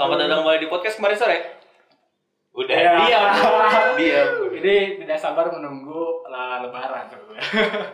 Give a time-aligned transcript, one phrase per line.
[0.00, 1.38] Selamat datang kembali di podcast kemarin sore.
[2.56, 2.96] Udah Ya.
[3.04, 3.28] diam,
[4.00, 4.28] diam.
[4.48, 7.44] Ini tidak sabar menunggu lah lebaran sebetulnya.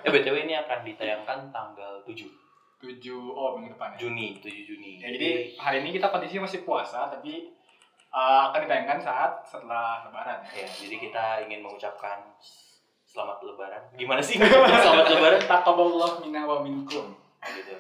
[0.07, 2.31] Eh btw ini akan ditayangkan tanggal 7
[2.79, 4.07] 7 oh minggu depan ya.
[4.07, 5.03] Juni, 7 Juni.
[5.03, 7.51] Ya, jadi hari ini kita kondisi masih puasa tapi
[8.15, 10.47] uh, akan ditayangkan saat setelah lebaran.
[10.55, 12.23] ya, jadi kita ingin mengucapkan
[13.03, 13.83] selamat lebaran.
[13.99, 14.39] Gimana sih?
[14.87, 17.19] selamat lebaran Taqabbalallahu minna wa minkum.
[17.43, 17.75] Gitu.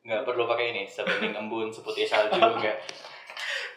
[0.00, 2.80] Nggak perlu pakai ini, sebening embun, seputih salju enggak.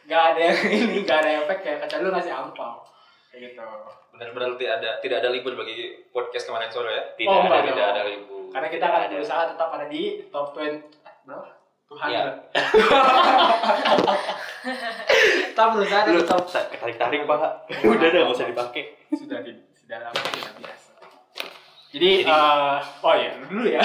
[0.09, 2.81] Gak ada yang ini, gak ada efek ya kecuali lu ngasih angpau.
[3.29, 3.61] Kayak gitu.
[4.09, 5.77] Benar-benar tidak ada tidak ada libur bagi
[6.09, 7.03] podcast kemarin sore ya.
[7.13, 8.49] Tidak Oh, ada, tidak ada libur.
[8.49, 9.13] Karena kita akan ada.
[9.13, 10.73] berusaha tetap ada di top 20 eh,
[11.23, 11.47] berapa?
[11.87, 12.07] Tuhan.
[12.11, 12.23] Ya.
[15.49, 17.41] Kita berusaha di top tarik-tarik Pak.
[17.81, 18.83] Udah dah enggak usah dipakai.
[19.09, 20.91] sudah di sudah lama sudah biasa.
[21.89, 23.81] Jadi, Jadi- eh, oh ya dulu ya.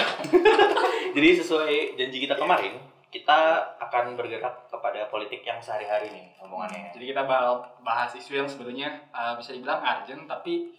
[1.17, 2.77] Jadi sesuai janji kita kemarin,
[3.15, 6.91] kita akan bergerak kepada politik yang sehari-hari nih omongannya.
[6.91, 10.75] Jadi kita bakal bahas isu yang sebetulnya uh, bisa dibilang urgent tapi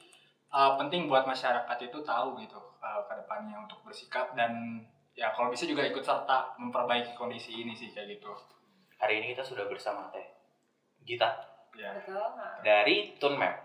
[0.52, 4.84] uh, penting buat masyarakat itu tahu gitu uh, ke depannya untuk bersikap dan
[5.16, 8.36] ya kalau bisa juga ikut serta memperbaiki kondisi ini sih kayak gitu.
[9.00, 10.28] Hari ini kita sudah bersama Teh
[11.08, 11.92] Gita Ya.
[11.92, 12.20] Betul.
[12.64, 13.56] Dari Tunmap.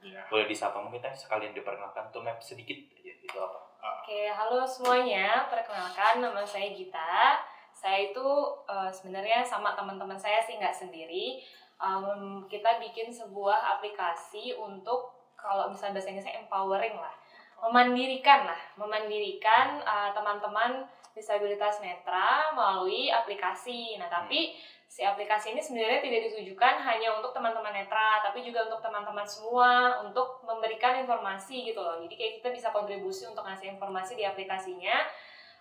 [0.00, 0.24] Ya.
[0.28, 3.60] Boleh disapa mungkin Teh sekalian diperkenalkan Tunmap sedikit aja itu apa?
[3.80, 5.48] Oke, halo semuanya.
[5.48, 7.40] Perkenalkan, nama saya Gita.
[7.80, 8.28] Saya itu
[8.68, 11.40] eh, sebenarnya sama teman-teman saya sih nggak sendiri.
[11.80, 17.14] Em, kita bikin sebuah aplikasi untuk kalau misalnya bahasa Inggrisnya empowering lah,
[17.64, 20.84] memandirikan lah, memandirikan eh, teman-teman
[21.16, 23.96] disabilitas netra melalui aplikasi.
[23.96, 24.52] Nah, tapi
[24.90, 30.02] si aplikasi ini sebenarnya tidak ditujukan hanya untuk teman-teman netra, tapi juga untuk teman-teman semua,
[30.02, 32.02] untuk memberikan informasi gitu loh.
[32.02, 35.06] Jadi kayak kita bisa kontribusi untuk ngasih informasi di aplikasinya,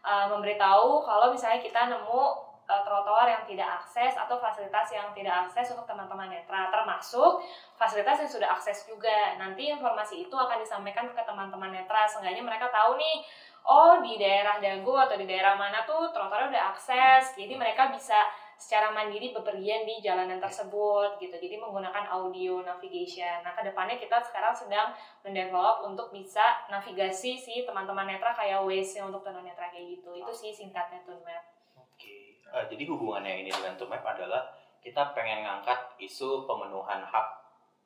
[0.04, 2.22] uh, memberitahu kalau misalnya kita nemu
[2.70, 7.42] uh, trotoar yang tidak akses atau fasilitas yang tidak akses untuk teman-teman netra, termasuk
[7.76, 9.36] fasilitas yang sudah akses juga.
[9.42, 13.26] Nanti informasi itu akan disampaikan ke teman-teman netra, seenggaknya mereka tahu nih,
[13.66, 18.18] oh di daerah Dago atau di daerah mana tuh trotoarnya udah akses, jadi mereka bisa
[18.60, 21.32] secara mandiri bepergian di jalanan tersebut gitu.
[21.32, 23.40] Jadi menggunakan audio navigation.
[23.40, 24.92] Nah, ke depannya kita sekarang sedang
[25.24, 30.12] mendevelop untuk bisa navigasi si teman-teman netra kayak Waze untuk tunanetra kayak gitu.
[30.12, 31.44] Itu sih singkatnya Tunmap.
[31.80, 32.44] Oke.
[32.44, 34.52] Eh, jadi hubungannya ini dengan Tunmap adalah
[34.84, 37.28] kita pengen ngangkat isu pemenuhan hak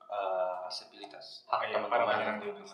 [0.09, 1.45] eh, Disabilitas.
[1.53, 2.41] hak ya, para teman-teman.
[2.41, 2.65] penyandang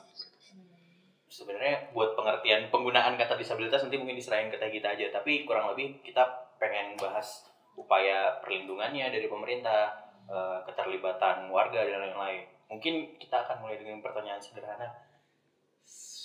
[1.29, 5.69] Sebenarnya buat pengertian penggunaan kata disabilitas nanti mungkin diserahin ke Teh Gita aja, tapi kurang
[5.71, 6.25] lebih kita
[6.57, 7.45] pengen bahas
[7.79, 9.95] upaya perlindungannya dari pemerintah,
[10.27, 12.43] eh, keterlibatan warga dan lain-lain.
[12.67, 14.91] Mungkin kita akan mulai dengan pertanyaan sederhana.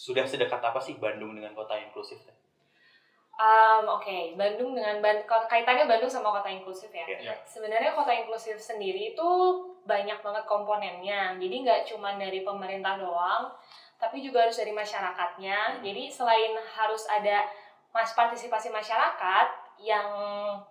[0.04, 2.20] Sudah sedekat apa sih Bandung dengan kota inklusif?
[3.34, 7.02] Um, Oke, Bandung dengan Ban- kaitannya Bandung sama kota inklusif ya.
[7.02, 7.18] Iya.
[7.18, 7.34] Iya.
[7.42, 9.28] Sebenarnya kota inklusif sendiri itu
[9.82, 11.34] banyak banget komponennya.
[11.40, 13.50] Jadi nggak cuma dari pemerintah doang,
[13.98, 15.82] tapi juga harus dari masyarakatnya.
[15.82, 17.48] Jadi selain harus ada
[17.90, 19.46] mas partisipasi masyarakat
[19.82, 20.08] yang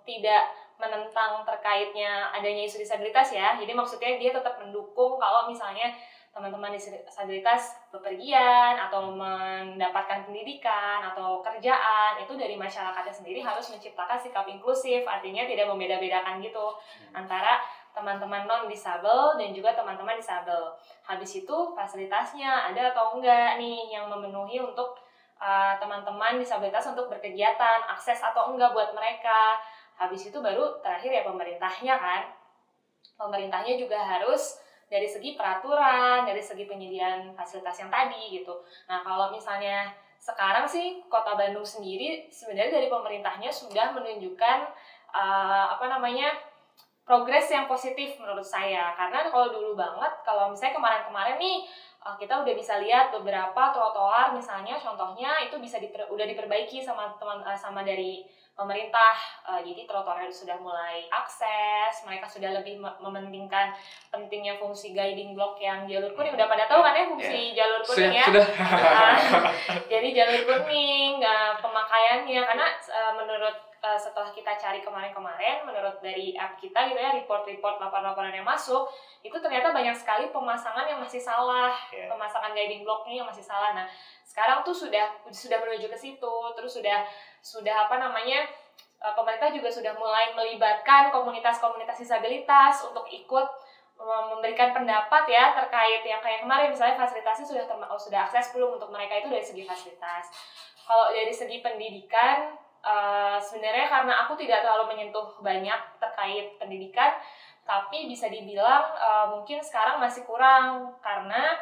[0.08, 0.44] tidak
[0.82, 3.56] menentang terkaitnya adanya isu disabilitas ya.
[3.58, 5.94] Jadi maksudnya dia tetap mendukung kalau misalnya
[6.34, 14.42] teman-teman disabilitas bepergian atau mendapatkan pendidikan atau kerjaan itu dari masyarakatnya sendiri harus menciptakan sikap
[14.50, 16.74] inklusif artinya tidak membeda-bedakan gitu
[17.14, 17.62] antara
[17.94, 20.74] teman-teman non disabel dan juga teman-teman disabel.
[21.06, 24.98] Habis itu fasilitasnya ada atau enggak nih yang memenuhi untuk
[25.38, 29.62] uh, teman-teman disabilitas untuk berkegiatan, akses atau enggak buat mereka.
[30.08, 32.22] Habis itu baru terakhir ya pemerintahnya kan.
[33.16, 34.60] Pemerintahnya juga harus
[34.92, 38.54] dari segi peraturan, dari segi penyediaan fasilitas yang tadi gitu.
[38.86, 39.90] Nah, kalau misalnya
[40.24, 44.60] sekarang sih Kota Bandung sendiri sebenarnya dari pemerintahnya sudah menunjukkan
[45.12, 46.32] uh, apa namanya
[47.04, 51.68] progres yang positif menurut saya karena kalau dulu banget kalau misalnya kemarin-kemarin nih
[52.08, 57.12] uh, kita udah bisa lihat beberapa trotoar misalnya contohnya itu bisa diper, udah diperbaiki sama
[57.20, 59.18] teman uh, sama dari pemerintah
[59.50, 63.74] uh, jadi trotoarnya sudah mulai akses mereka sudah lebih me- mementingkan
[64.14, 66.38] pentingnya fungsi guiding block yang jalur kuning.
[66.38, 68.48] Udah pada tahu kan ya fungsi jalur kuning ya Sudah.
[68.62, 69.18] Ah,
[69.92, 72.42] jadi jalur kuning uh, pemakaiannya.
[72.46, 77.84] Karena uh, menurut uh, setelah kita cari kemarin-kemarin menurut dari app kita gitu ya report-report
[77.84, 78.88] laporan-laporan yang masuk
[79.20, 82.08] itu ternyata banyak sekali pemasangan yang masih salah Ya.
[82.08, 83.86] pemasangan guiding blocknya yang masih salah nah
[84.24, 87.04] sekarang tuh sudah sudah menuju ke situ terus sudah
[87.44, 88.48] sudah apa namanya
[89.04, 93.46] uh, pemerintah juga sudah mulai melibatkan komunitas-komunitas disabilitas untuk ikut
[94.04, 98.76] memberikan pendapat ya terkait yang kayak kemarin misalnya fasilitasnya sudah terma- oh, sudah akses belum
[98.82, 100.34] untuk mereka itu dari segi fasilitas.
[100.84, 107.16] Kalau dari segi pendidikan uh, sebenarnya karena aku tidak terlalu menyentuh banyak terkait pendidikan,
[107.64, 111.56] tapi bisa dibilang uh, mungkin sekarang masih kurang karena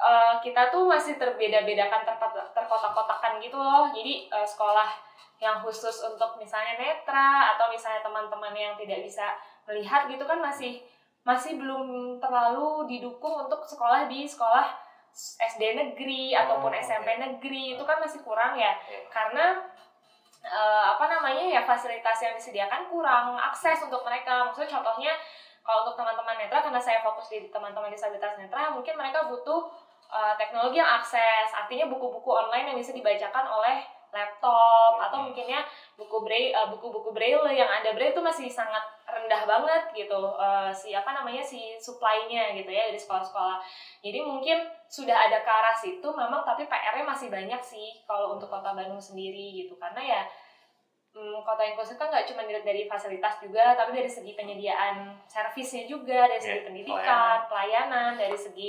[0.00, 2.04] uh, kita tuh masih terbeda-bedakan
[2.56, 4.88] terkotak-kotakan gitu loh jadi uh, sekolah
[5.36, 9.36] yang khusus untuk misalnya netra atau misalnya teman-teman yang tidak bisa
[9.68, 10.80] melihat gitu kan masih
[11.20, 14.72] masih belum terlalu didukung untuk sekolah di sekolah
[15.36, 17.20] SD negeri ataupun Oh, SMP oke.
[17.20, 19.00] negeri itu kan masih kurang ya Iya.
[19.12, 19.46] karena
[20.46, 24.46] eh, apa namanya ya fasilitas yang disediakan kurang akses untuk mereka.
[24.46, 25.12] Maksudnya contohnya
[25.66, 29.66] kalau untuk teman-teman netra karena saya fokus di teman-teman disabilitas netra mungkin mereka butuh
[30.10, 31.50] eh, teknologi yang akses.
[31.50, 35.26] Artinya buku-buku online yang bisa dibacakan oleh laptop atau Hmm.
[35.28, 35.60] mungkinnya
[35.94, 40.70] buku braille eh, buku-buku braille yang ada braille itu masih sangat rendah banget gitu eh,
[40.70, 43.58] si apa namanya si supply-nya gitu ya dari sekolah-sekolah
[44.00, 48.46] jadi mungkin sudah ada ke arah situ memang tapi PR-nya masih banyak sih kalau untuk
[48.46, 50.22] kota Bandung sendiri gitu karena ya
[51.12, 55.84] mm, kota inklusif kan nggak cuma dilihat dari fasilitas juga tapi dari segi penyediaan servisnya
[55.84, 58.12] juga dari segi Iya, pendidikan pelayanan.
[58.14, 58.68] dari segi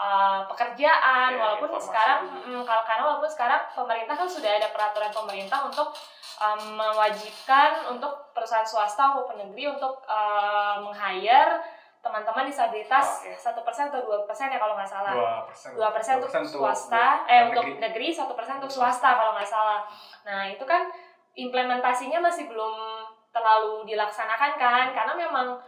[0.00, 1.86] uh, pekerjaan Iya, walaupun informasi.
[1.92, 5.92] sekarang mm, kalau karena walaupun sekarang pemerintah kan sudah ada peraturan pemerintah untuk
[6.40, 11.60] um, mewajibkan untuk perusahaan swasta maupun negeri untuk uh, meng-hire
[12.00, 15.12] teman-teman disabilitas satu persen atau dua persen ya kalau nggak salah.
[15.12, 15.70] Dua persen.
[15.76, 18.08] Dua persen untuk swasta eh untuk negeri.
[18.08, 19.84] satu persen untuk swasta kalau nggak salah.
[20.24, 20.88] Nah itu kan
[21.36, 25.60] implementasinya masih belum terlalu dilaksanakan kan karena memang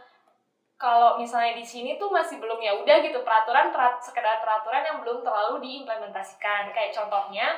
[0.83, 4.99] kalau misalnya di sini tuh masih belum ya udah gitu peraturan perat, sekedar peraturan yang
[4.99, 6.75] belum terlalu diimplementasikan.
[6.75, 7.55] Kayak contohnya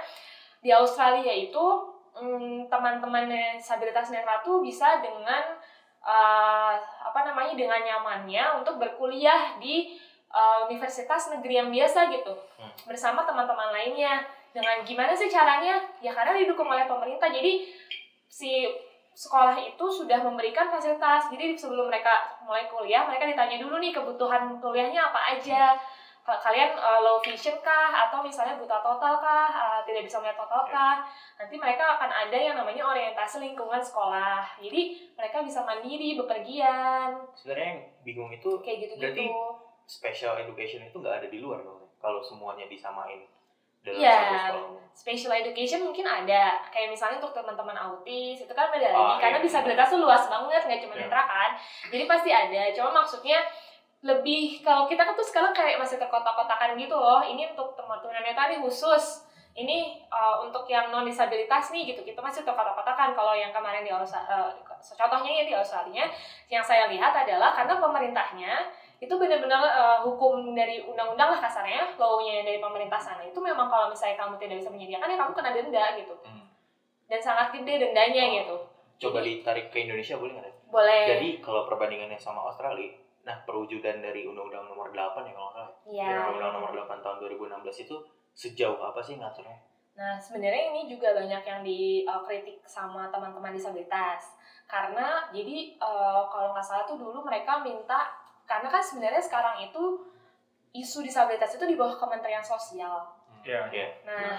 [0.62, 1.66] di Australia itu
[2.14, 5.58] mm, teman-teman disabilitas netra tuh bisa dengan
[6.06, 9.98] eh, apa namanya dengan nyamannya untuk berkuliah di
[10.30, 12.38] eh, universitas negeri yang biasa gitu.
[12.62, 12.78] Hmm.
[12.86, 14.22] bersama teman-teman lainnya.
[14.54, 15.82] Dengan gimana sih caranya?
[15.98, 17.34] Ya karena didukung oleh pemerintah.
[17.34, 17.74] Jadi
[18.30, 18.70] si
[19.16, 21.32] sekolah itu sudah memberikan fasilitas.
[21.32, 25.80] Jadi sebelum mereka mulai kuliah mereka ditanya dulu nih kebutuhan kuliahnya apa aja?
[26.26, 27.96] Ka- kalian eh, low vision kah?
[28.06, 29.48] Atau misalnya buta total kah?
[29.50, 31.08] Eh, tidak bisa melihat total kah?
[31.40, 34.44] Nanti mereka akan ada yang namanya orientasi lingkungan sekolah.
[34.60, 37.16] Jadi mereka bisa mandiri bepergian.
[37.34, 39.26] Sebenarnya yang bingung itu kayak gitu Berarti
[39.86, 43.26] special education itu nggak ada di luar dong kalau semuanya disamain
[43.86, 44.18] dalam Iya.
[44.18, 49.14] satu sekolah special education mungkin ada kayak misalnya untuk teman-teman autis itu kan beda lagi
[49.20, 49.46] karena iya.
[49.46, 51.02] disabilitas tuh luas banget nggak cuma Iya.
[51.06, 51.50] netra kan
[51.92, 53.40] jadi pasti ada cuma maksudnya
[54.08, 58.48] lebih kalau kita kan tuh sekarang kayak masih terkotak-kotakan gitu loh ini untuk teman-teman netra
[58.48, 63.52] nih khusus ini uh, untuk yang non disabilitas nih gitu kita masih terkotak-kotakan kalau yang
[63.56, 66.06] kemarin di Australia contohnya ya di Australia
[66.52, 68.54] yang saya lihat adalah karena pemerintahnya
[68.98, 73.22] itu benar-benar uh, hukum dari undang-undang lah kasarnya law-nya dari pemerintah sana.
[73.22, 76.16] Itu memang kalau misalnya kamu tidak bisa menyediakan ya kamu kena denda gitu.
[76.24, 76.44] Hmm.
[77.06, 78.34] dan sangat gede dendanya Oh.
[78.34, 78.56] gitu.
[78.98, 81.04] Coba Jadi- ditarik ke Indonesia boleh nggak boleh.
[81.06, 85.72] Jadi kalau perbandingannya sama Australia nah perwujudan dari Undang-Undang Nomor 8 ya kalau nggak salah.
[85.86, 87.96] Ya Undang-Undang Nomor 8 tahun 2016 itu
[88.32, 89.58] sejauh apa sih ngaturnya?
[89.96, 94.34] Nah, sebenarnya ini juga banyak yang dikritik sama teman-teman disabilitas.
[94.66, 98.15] Karena jadi eh, kalau nggak salah tuh dulu mereka minta
[98.46, 100.06] karena kan sebenarnya sekarang itu
[100.76, 103.06] isu disabilitas itu di bawah Kementerian Sosial.
[103.46, 103.70] ya
[104.06, 104.38] Nah,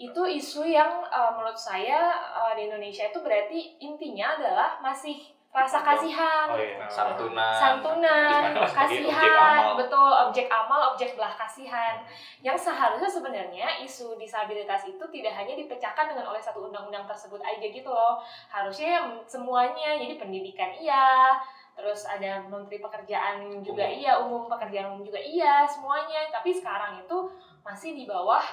[0.00, 5.84] itu isu yang eh, menurut saya eh, di Indonesia itu berarti intinya adalah masih rasa
[5.84, 6.88] kasihan, oh iya.
[6.88, 7.52] Santunan.
[7.60, 9.76] Santunan, objek kasihan, amal.
[9.76, 12.00] betul objek amal, objek belah kasihan.
[12.40, 17.68] Yang seharusnya sebenarnya isu disabilitas itu tidak hanya dipecahkan dengan oleh satu undang-undang tersebut aja
[17.68, 18.24] gitu loh.
[18.48, 21.36] Harusnya yang semuanya, jadi pendidikan iya,
[21.82, 23.98] terus ada menteri pekerjaan juga Umum.
[23.98, 26.30] iya, umum pekerjaan umum juga iya, semuanya.
[26.30, 27.18] Tapi sekarang itu
[27.66, 28.46] masih di bawah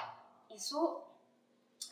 [0.50, 0.98] isu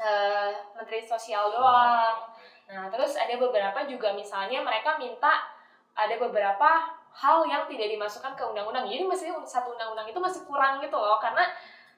[0.02, 2.26] eh, menteri sosial doang.
[2.66, 5.46] Nah, terus ada beberapa juga misalnya mereka minta
[5.94, 8.90] ada beberapa hal yang tidak dimasukkan ke undang-undang.
[8.90, 11.46] Jadi masih satu undang-undang itu masih kurang gitu loh karena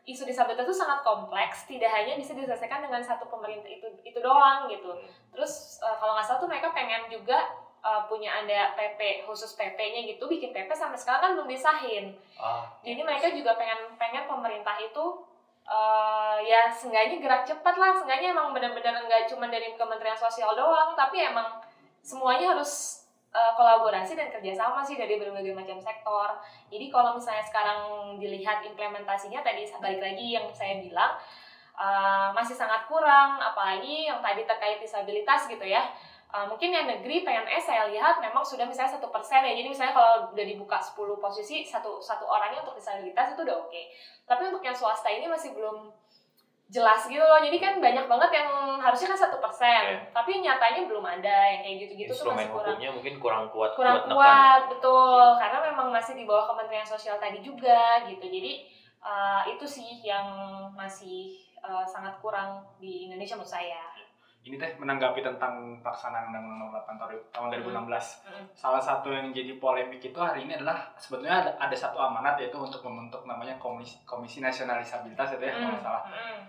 [0.05, 4.69] isu disabilitas itu sangat kompleks, tidak hanya bisa diselesaikan dengan satu pemerintah itu itu doang
[4.69, 4.93] gitu.
[5.33, 7.41] Terus eh, kalau nggak salah tuh mereka pengen juga
[7.81, 12.13] eh, punya ada PP khusus PP-nya gitu, bikin PP sampai sekarang kan belum disahin.
[12.37, 15.27] ah Jadi mereka juga pengen pengen pemerintah itu
[15.71, 20.99] eh ya seenggaknya gerak cepat lah, seenggaknya emang benar-benar nggak cuma dari Kementerian Sosial doang,
[20.99, 21.63] tapi emang
[22.03, 26.43] semuanya harus eh, kolaborasi dan kerjasama sih dari berbagai macam sektor.
[26.73, 27.81] Jadi kalau misalnya sekarang
[28.19, 31.15] dilihat implementasinya tadi balik lagi yang saya bilang
[31.79, 35.87] eh, masih sangat kurang, apalagi yang tadi terkait disabilitas gitu ya.
[36.31, 39.51] Uh, mungkin yang negeri PNS saya lihat memang sudah misalnya satu persen ya.
[39.51, 43.83] Jadi misalnya kalau udah dibuka 10 posisi satu satu orangnya untuk disabilitas itu udah oke.
[44.31, 45.91] Tapi untuk yang swasta ini masih belum
[46.71, 47.43] jelas gitu loh.
[47.43, 49.83] Jadi kan banyak banget yang harusnya kan satu persen.
[49.91, 50.15] Iya.
[50.15, 54.71] tapi nyatanya belum ada yang kayak gitu-gitu tuh masih kurang mungkin kurang kuat kurang kuat
[54.71, 54.71] nekan.
[54.71, 55.27] betul.
[55.43, 58.23] Karena memang masih di bawah Kementerian Sosial tadi juga gitu.
[58.23, 58.71] Jadi
[59.03, 60.31] uh, itu sih yang
[60.79, 63.83] masih uh, sangat kurang di Indonesia menurut saya
[64.41, 68.25] Ini teh menanggapi tentang pelaksanaan Undang-Undang Nomor 8 tahun- tahun 2016.
[68.25, 68.45] Mm.
[68.57, 72.57] Salah satu yang jadi polemik itu hari ini adalah sebetulnya ada, ada satu amanat yaitu
[72.57, 76.03] untuk membentuk namanya Komisi, Komisi Nasional Disabilitas itu ya kalau nggak salah.
[76.09, 76.41] Mm.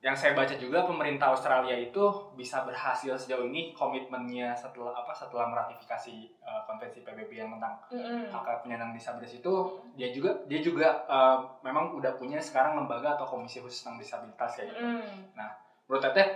[0.00, 2.04] Yang saya baca juga pemerintah Australia itu
[2.36, 8.28] bisa berhasil sejauh ini komitmennya setelah apa setelah meratifikasi eh, konvensi PBB yang tentang Mm.
[8.28, 9.52] hak hak penyandang disabilitas itu
[9.92, 14.56] dia juga dia juga eh, memang udah punya sekarang lembaga atau komisi khusus tentang disabilitas
[14.56, 14.80] kayak gitu.
[14.80, 15.40] Mm.
[15.84, 16.28] Menurut Teteh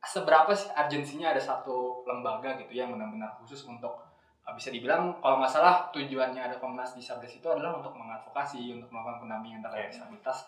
[0.00, 3.98] seberapa sih urgensinya ada satu lembaga gitu yang benar-benar khusus untuk
[4.46, 8.88] eh, bisa dibilang kalau nggak salah tujuannya ada Komnas Disabilitas itu adalah untuk mengadvokasi untuk
[8.88, 9.92] melakukan pendampingan terhadap Iya.
[9.92, 10.38] disabilitas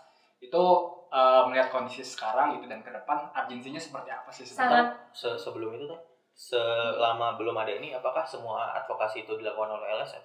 [0.40, 0.62] itu
[1.10, 5.74] eh, melihat kondisi sekarang gitu dan ke depan urgensinya seperti apa sih sangat Se- sebelum
[5.74, 6.00] itu tuh
[6.32, 10.24] selama belum ada ini apakah semua advokasi itu dilakukan oleh LSM?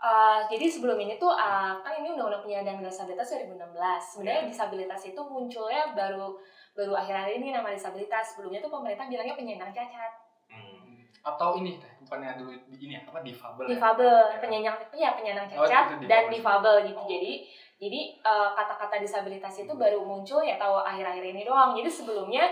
[0.00, 3.76] Uh, jadi sebelum ini tuh uh, kan ini undang-undang penyandang disabilitas 2016.
[4.00, 4.48] Sebenarnya Iya.
[4.48, 6.40] disabilitas itu munculnya baru
[6.72, 8.32] baru akhir-akhir ini nama disabilitas.
[8.32, 10.12] Sebelumnya tuh pemerintah bilangnya penyandang cacat,
[10.46, 11.06] Hmm.
[11.22, 13.70] atau ini teh bukannya dulu ini ya, apa difabel ya?
[13.70, 14.38] difabel, Iya.
[14.38, 16.74] penyandang ya penyandang Oh, cacat itu dan difabel.
[16.84, 17.02] gitu.
[17.06, 17.32] Jadi
[17.80, 21.72] jadi uh, kata-kata disabilitas itu baru muncul ya tahu akhir-akhir ini doang.
[21.72, 22.44] Jadi sebelumnya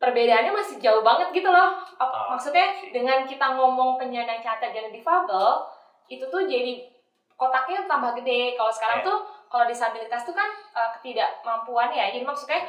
[0.00, 1.76] perbedaannya masih jauh banget gitu loh.
[1.94, 5.68] Apa- Ah, maksudnya dengan kita ngomong penyandang cacat dan difabel
[6.08, 6.88] itu tuh jadi
[7.36, 8.56] kotaknya tambah gede.
[8.56, 9.06] Kalau sekarang Iya.
[9.06, 12.08] tuh kalau disabilitas tuh kan uh, ketidakmampuan ya.
[12.08, 12.64] Jadi maksudnya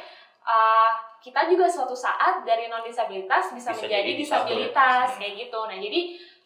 [0.46, 5.18] uh, kita juga suatu saat dari non disabilitas bisa, Bisa menjadi jadi disabilitas disabilitas.
[5.18, 5.60] kayak gitu.
[5.70, 6.00] Nah jadi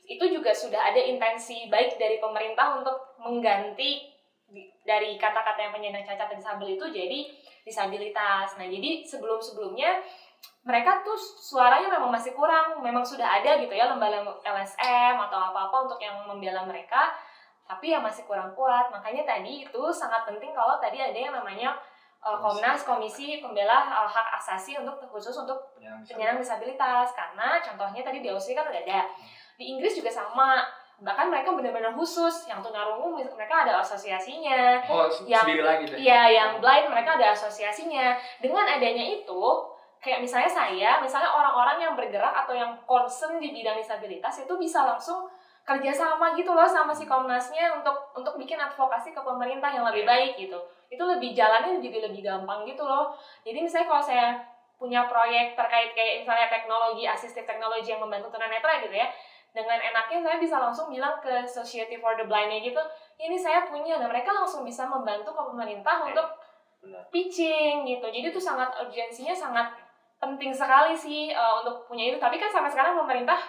[0.06, 4.06] itu juga sudah ada intensi baik dari pemerintah untuk mengganti
[4.86, 7.18] dari kata-kata yang penyandang cacat dan disabel itu jadi
[7.66, 8.54] disabilitas.
[8.54, 9.98] Nah jadi sebelum sebelumnya
[10.62, 15.90] mereka tuh suaranya memang masih kurang, memang sudah ada gitu ya lembaga LSM atau apa-apa
[15.90, 17.14] untuk yang membela mereka,
[17.66, 18.90] tapi ya masih kurang kuat.
[18.94, 21.74] Makanya tadi itu sangat penting kalau tadi ada yang namanya
[22.20, 27.12] uh, Komnas Komisi Pembela uh, Hak Asasi untuk khusus untuk Penyandang disabilitas.
[27.14, 29.00] karena contohnya tadi di Austria kan udah ada.
[29.56, 30.62] Di Inggris juga sama.
[30.96, 32.48] Bahkan mereka benar-benar khusus.
[32.48, 34.80] Yang tunarungu mereka ada asosiasinya.
[34.88, 35.84] Oh, yang- sendiri lagi.
[35.92, 38.16] Iya, yang blind mereka ada asosiasinya.
[38.40, 39.42] Dengan adanya itu,
[40.00, 44.84] kayak misalnya saya, misalnya orang-orang yang bergerak atau yang concern di bidang disabilitas itu bisa
[44.88, 45.28] langsung
[45.66, 50.10] kerjasama gitu loh sama si Komnasnya untuk untuk bikin advokasi ke pemerintah yang lebih Iya.
[50.14, 50.58] baik gitu.
[50.86, 53.10] Itu lebih jalannya jadi lebih gampang gitu loh.
[53.42, 54.26] Jadi misalnya kalau saya
[54.78, 59.08] punya proyek terkait kayak misalnya teknologi asistif teknologi yang membantu tunanetra gitu ya
[59.56, 62.76] dengan enaknya saya bisa langsung bilang ke Society for the Blind gitu
[63.16, 66.12] ini saya punya dan mereka langsung bisa membantu ke pemerintah Oke.
[66.12, 66.28] untuk
[66.84, 67.08] Benar.
[67.08, 69.72] pitching gitu jadi itu sangat urgensinya sangat
[70.20, 73.40] penting sekali sih uh, untuk punya itu tapi kan sampai sekarang pemerintah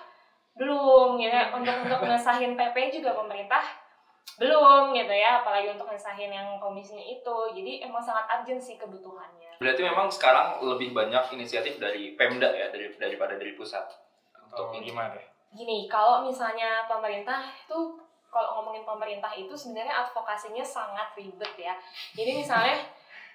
[0.57, 1.53] belum gitu ya.
[1.53, 3.63] Untuk untuk ngesahin PP juga pemerintah
[4.37, 5.45] belum gitu ya.
[5.45, 7.37] Apalagi untuk ngesahin yang komisinya itu.
[7.55, 9.57] Jadi emang sangat urgent sih kebutuhannya.
[9.57, 13.85] Berarti memang sekarang lebih banyak inisiatif dari Pemda ya dari daripada dari pusat?
[14.35, 14.91] Atau untuk ini.
[14.93, 15.37] gimana teh?
[15.55, 17.95] gini kalau misalnya pemerintah itu
[18.27, 21.73] kalau ngomongin pemerintah itu sebenarnya advokasinya sangat ribet ya.
[22.11, 22.75] Jadi misalnya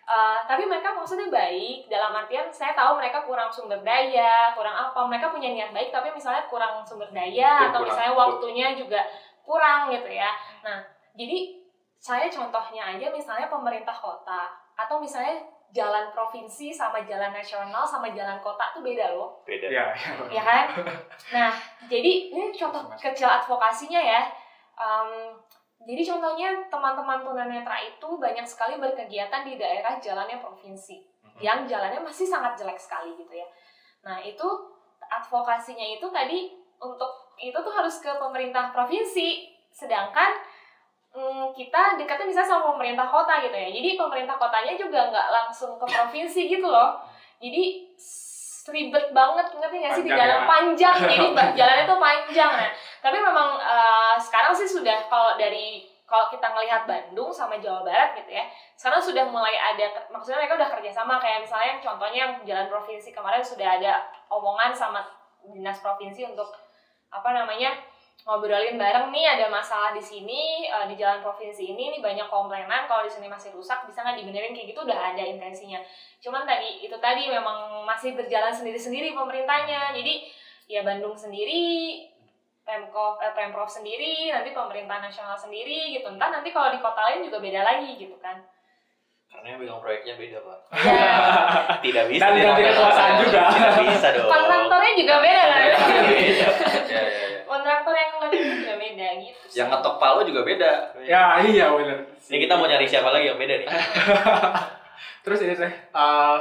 [0.06, 5.00] uh, tapi mereka maksudnya baik dalam artian saya tahu mereka kurang sumber daya kurang apa
[5.06, 7.88] mereka punya niat baik tapi misalnya kurang sumber daya Betul, atau kurang.
[7.90, 9.00] misalnya waktunya juga
[9.42, 10.30] kurang gitu ya
[10.62, 10.78] nah
[11.14, 11.58] jadi
[12.02, 15.38] saya contohnya aja misalnya pemerintah kota atau misalnya
[15.72, 19.72] jalan provinsi sama jalan nasional sama jalan kota tuh beda loh Beda.
[19.72, 19.84] Iya,
[20.28, 20.64] ya kan?
[21.34, 21.52] Nah,
[21.88, 24.28] jadi ini contoh kecil advokasinya ya.
[24.76, 25.32] Em,
[25.82, 31.02] jadi contohnya teman-teman tunanetra itu banyak sekali berkegiatan di daerah jalannya provinsi,
[31.42, 33.46] yang jalannya masih sangat jelek sekali gitu ya.
[34.06, 34.46] Nah itu
[35.02, 40.38] advokasinya itu tadi untuk itu tuh harus ke pemerintah provinsi, sedangkan
[41.10, 43.68] mm, kita dekatnya bisa sama pemerintah kota gitu ya.
[43.74, 47.02] Jadi pemerintah kotanya juga nggak langsung ke provinsi gitu loh.
[47.42, 47.90] Jadi
[48.70, 50.04] ribet banget ngerti nggak sih?
[50.06, 50.46] Di dalam ya.
[50.46, 50.96] panjang.
[51.10, 51.26] Jadi
[51.58, 52.52] jalannya tuh panjang.
[52.54, 52.70] Nah
[53.02, 58.12] tapi memang eh, sekarang sih sudah kalau dari kalau kita ngelihat Bandung sama Jawa Barat
[58.20, 58.44] gitu ya
[58.76, 61.18] sekarang sudah mulai ada maksudnya mereka udah kerjasama.
[61.18, 63.92] Kayak misalnya yang contohnya yang jalan provinsi kemarin sudah ada
[64.30, 65.02] omongan sama
[65.42, 66.54] dinas provinsi untuk
[67.12, 67.74] apa namanya
[68.22, 72.86] ngobrolin bareng nih ada masalah di sini eh, di jalan provinsi ini nih banyak komplainan
[72.86, 75.82] kalau di sini masih rusak bisa nggak dibenerin kayak gitu udah ada intensinya
[76.22, 80.14] cuman tadi itu tadi memang masih berjalan sendiri-sendiri pemerintahnya jadi
[80.70, 81.98] ya Bandung sendiri
[82.62, 86.06] Pemkov, eh, Pemprov sendiri, nanti pemerintah nasional sendiri gitu.
[86.06, 88.38] Entah nanti kalau di kota lain juga beda lagi gitu kan.
[89.32, 90.58] Karena yang pegang proyeknya beda, Pak.
[90.78, 91.10] Ya,
[91.84, 92.22] Tidak bisa.
[92.22, 93.40] Dan ganti kekuasaan juga.
[93.50, 94.28] Tidak bisa dong.
[94.28, 95.62] kontraktornya juga beda kan?
[95.66, 95.78] ya,
[96.86, 97.40] ya, ya.
[97.48, 99.40] Kontraktor yang itu juga beda gitu.
[99.48, 99.56] sih.
[99.60, 100.72] Yang ngetok palu juga beda.
[101.04, 101.98] Ya iya benar.
[102.08, 103.68] Ini kita mau cari siapa lagi yang beda nih?
[105.24, 106.38] Terus ini teh, eh,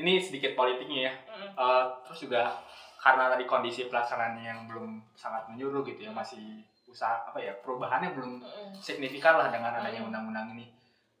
[0.00, 1.12] ini sedikit politiknya ya.
[1.56, 2.58] Eh, terus juga
[2.98, 8.14] karena tadi kondisi pelaksanaannya yang belum sangat menyuruh gitu ya, masih usaha apa ya perubahannya
[8.18, 8.42] belum
[8.82, 10.76] signifikan lah dengan adanya undang-undang ini.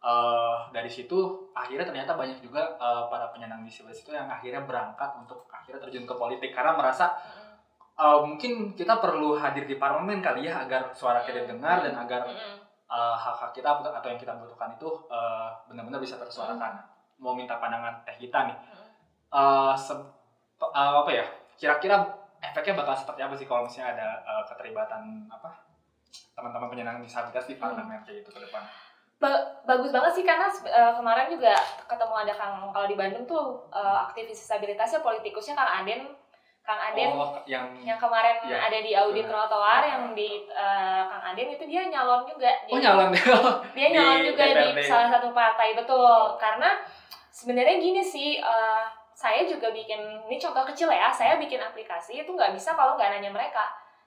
[0.06, 5.10] Eh, dari situ akhirnya ternyata banyak juga eh, para penyandang disabilitas itu yang akhirnya berangkat
[5.18, 7.10] untuk akhirnya terjun ke politik karena merasa
[7.96, 12.28] eh, mungkin kita perlu hadir di parlemen kali ya agar suara kita didengar dan agar
[12.86, 16.76] eh, hak-hak kita atau yang kita butuhkan itu eh, benar-benar bisa tersuarakan.
[17.16, 18.56] Mau minta pandangan teh kita nih,
[19.74, 20.06] se-
[20.54, 21.24] pe- eh, apa ya?
[21.56, 21.96] Kira-kira
[22.38, 25.64] efeknya bakal seperti apa sih kalau misalnya ada eh, keterlibatan apa
[26.36, 28.60] teman-teman penyandang disabilitas di parlemen kayak gitu ke depan?
[29.16, 31.56] Ba- bagus banget sih karena eh, kemarin juga
[31.88, 36.12] ketemu ada Kang kalau di Bandung tuh eh, aktivis disabilitasnya politikusnya Kang Aden
[36.66, 37.14] Kang Aden.
[37.14, 38.58] Oh, yang yang kemarin Iya.
[38.58, 39.46] ada di audit Benar.
[39.46, 42.50] trotoar yang di eh, Kang Aden itu dia nyalon juga.
[42.66, 43.08] Oh Jadi nyalon
[43.78, 44.80] dia nyalon di juga di DPRD.
[44.82, 46.34] salah satu partai betul.
[46.36, 46.74] Karena
[47.30, 49.96] sebenarnya gini sih eh, saya juga bikin
[50.26, 53.62] ini contoh kecil ya saya bikin aplikasi itu nggak bisa kalau nggak nanya mereka.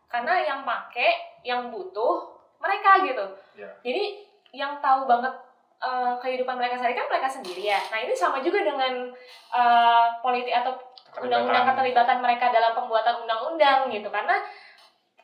[0.06, 2.28] Karena yang pakai yang butuh
[2.60, 3.24] mereka gitu.
[3.56, 3.72] Iya.
[3.80, 4.04] jadi
[4.52, 5.32] yang tahu banget
[5.80, 7.80] eh, kehidupan mereka sehari kan mereka sendiri ya.
[7.88, 9.08] Nah ini sama juga dengan
[9.50, 10.76] eh, politik atau
[11.18, 14.10] undang-undang keterlibatan mereka dalam pembuatan undang-undang gitu.
[14.14, 14.38] Karena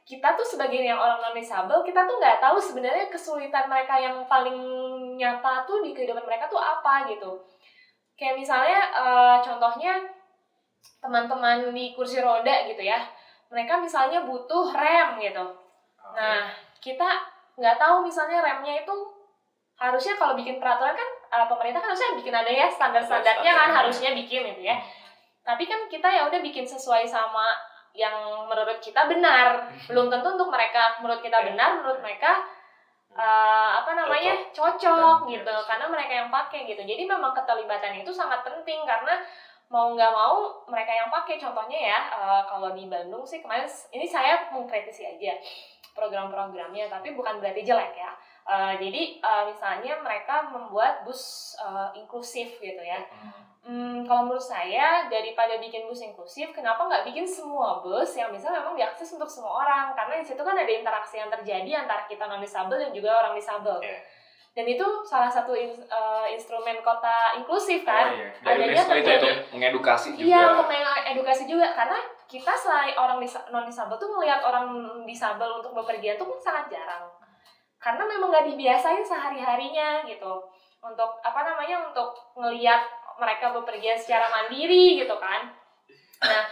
[0.06, 4.22] kita tuh sebagai yang orang non disabel kita tuh nggak tahu sebenarnya kesulitan mereka yang
[4.30, 4.54] paling
[5.18, 7.42] nyata tuh di kehidupan mereka tuh apa gitu.
[8.14, 9.94] Kayak misalnya eh, contohnya
[11.02, 13.02] teman-teman di kursi roda gitu ya.
[13.50, 15.46] Mereka misalnya butuh rem gitu.
[16.14, 17.10] Nah kita
[17.58, 18.96] nggak tahu misalnya remnya itu
[19.76, 24.14] harusnya kalau bikin peraturan kan eh, pemerintah kan harusnya bikin ada ya standar-standarnya kan harusnya
[24.16, 24.78] bikin gitu ya
[25.46, 27.46] tapi kan kita ya udah bikin sesuai sama
[27.96, 29.72] yang menurut kita benar.
[29.88, 31.48] Belum tentu untuk mereka menurut kita Iya.
[31.54, 32.44] benar menurut mereka
[33.16, 35.56] eh, apa namanya cocok, gitu.
[35.64, 36.84] karena mereka yang pakai gitu.
[36.84, 39.24] Jadi memang keterlibatan itu sangat penting karena
[39.72, 41.40] mau nggak mau mereka yang pakai.
[41.40, 43.64] Contohnya ya eh, kalau di Bandung sih kemarin
[43.96, 45.32] ini saya mengkritisi aja
[45.96, 48.12] program-programnya tapi bukan berarti jelek ya.
[48.46, 53.00] Eh, jadi eh, misalnya mereka membuat bus eh, inklusif gitu ya.
[53.00, 53.55] Hmm,
[54.06, 58.78] kalau menurut saya daripada bikin bus inklusif, kenapa nggak bikin semua bus yang bisa memang
[58.78, 59.98] diakses untuk semua orang?
[59.98, 63.34] Karena di situ kan ada interaksi yang terjadi antara kita non disabel dan juga orang
[63.34, 63.82] disabel.
[63.82, 63.98] Iya.
[64.56, 68.14] Dan itu salah satu in- eh, instrumen kota inklusif Oh, kan?
[68.14, 68.30] iya.
[68.40, 69.36] Dari Adanya itu ya.
[69.52, 70.26] Mengedukasi juga.
[70.30, 70.70] Iya, untuk
[71.12, 71.98] edukasi juga karena
[72.30, 73.18] kita selain orang
[73.50, 74.70] non disabel tuh melihat orang
[75.10, 77.10] disabel untuk bepergian tuh kan sangat jarang.
[77.82, 80.34] Karena memang nggak dibiasain sehari harinya gitu.
[80.86, 82.86] Untuk apa namanya untuk ngelihat
[83.20, 85.52] mereka bepergian secara mandiri gitu kan.
[86.24, 86.44] Nah,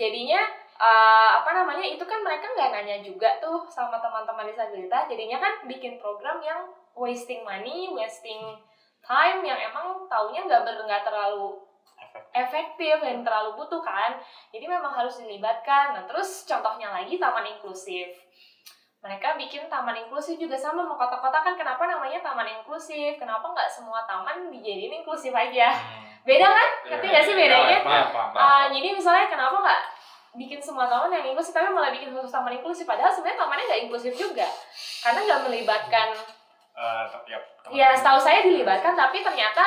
[0.00, 0.40] jadinya
[0.76, 5.06] eh, apa namanya itu kan mereka nggak nanya juga tuh sama teman-teman disabilitas.
[5.10, 8.58] Jadinya kan bikin program yang wasting money, wasting
[9.02, 11.58] time yang emang taunya nggak ber nggak terlalu
[12.02, 12.24] Efek.
[12.34, 14.18] efektif dan terlalu butuh kan
[14.50, 18.18] jadi memang harus dilibatkan nah terus contohnya lagi taman inklusif
[19.02, 23.70] mereka bikin taman inklusif juga sama mau kota-kota kan kenapa namanya taman inklusif kenapa nggak
[23.70, 25.72] semua taman dijadiin inklusif aja
[26.22, 28.06] beda kan ngerti nggak sih bedanya paham.
[28.36, 29.80] Ah, jadi misalnya kenapa nggak
[30.34, 33.82] bikin semua taman yang inklusif tapi malah bikin khusus taman inklusif padahal sebenarnya tamannya nggak
[33.82, 34.46] inklusif juga
[35.00, 36.08] karena nggak melibatkan
[36.72, 39.60] Eh, te- ya, teman- Ya, setahu saya dilibatkan, tapi ternyata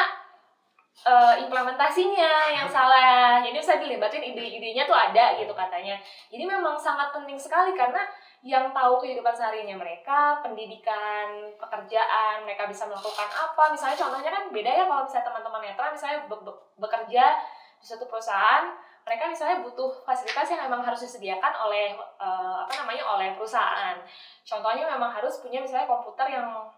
[0.98, 3.38] eh, implementasinya yang salah.
[3.38, 6.02] Jadi saya dilibatin ide-idenya tuh ada gitu katanya.
[6.26, 8.02] Jadi memang sangat penting sekali karena
[8.46, 13.74] yang tahu kehidupan seharinya mereka, pendidikan, pekerjaan, mereka bisa melakukan apa.
[13.74, 17.42] Misalnya contohnya kan beda ya kalau misalnya teman-teman netra misalnya be- be- bekerja
[17.82, 18.70] di suatu perusahaan,
[19.02, 23.98] mereka misalnya butuh fasilitas yang memang harus disediakan oleh eh, apa namanya oleh perusahaan.
[24.46, 26.70] Contohnya memang harus punya misalnya komputer yang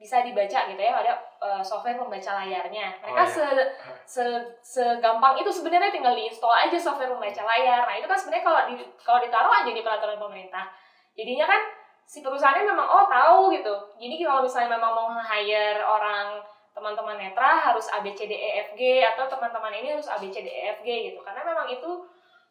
[0.00, 1.12] bisa dibaca gitu ya ada
[1.44, 3.36] eh, software pembaca layarnya mereka Oh, iya.
[3.36, 3.44] se,
[4.08, 4.24] se
[4.64, 8.80] segampang itu sebenarnya tinggal diinstal aja software pembaca layar nah itu kan sebenarnya kalau di
[8.96, 10.72] kalau ditaruh aja di peraturan pemerintah
[11.14, 11.62] jadinya kan
[12.10, 13.74] si perusahaannya memang oh tahu gitu.
[14.02, 16.42] Jadi kalau misalnya memang mau hire orang
[16.74, 20.18] teman-teman netra harus A B C D E F G atau teman-teman ini harus A
[20.18, 21.22] B C D E F G gitu.
[21.22, 21.90] Karena memang itu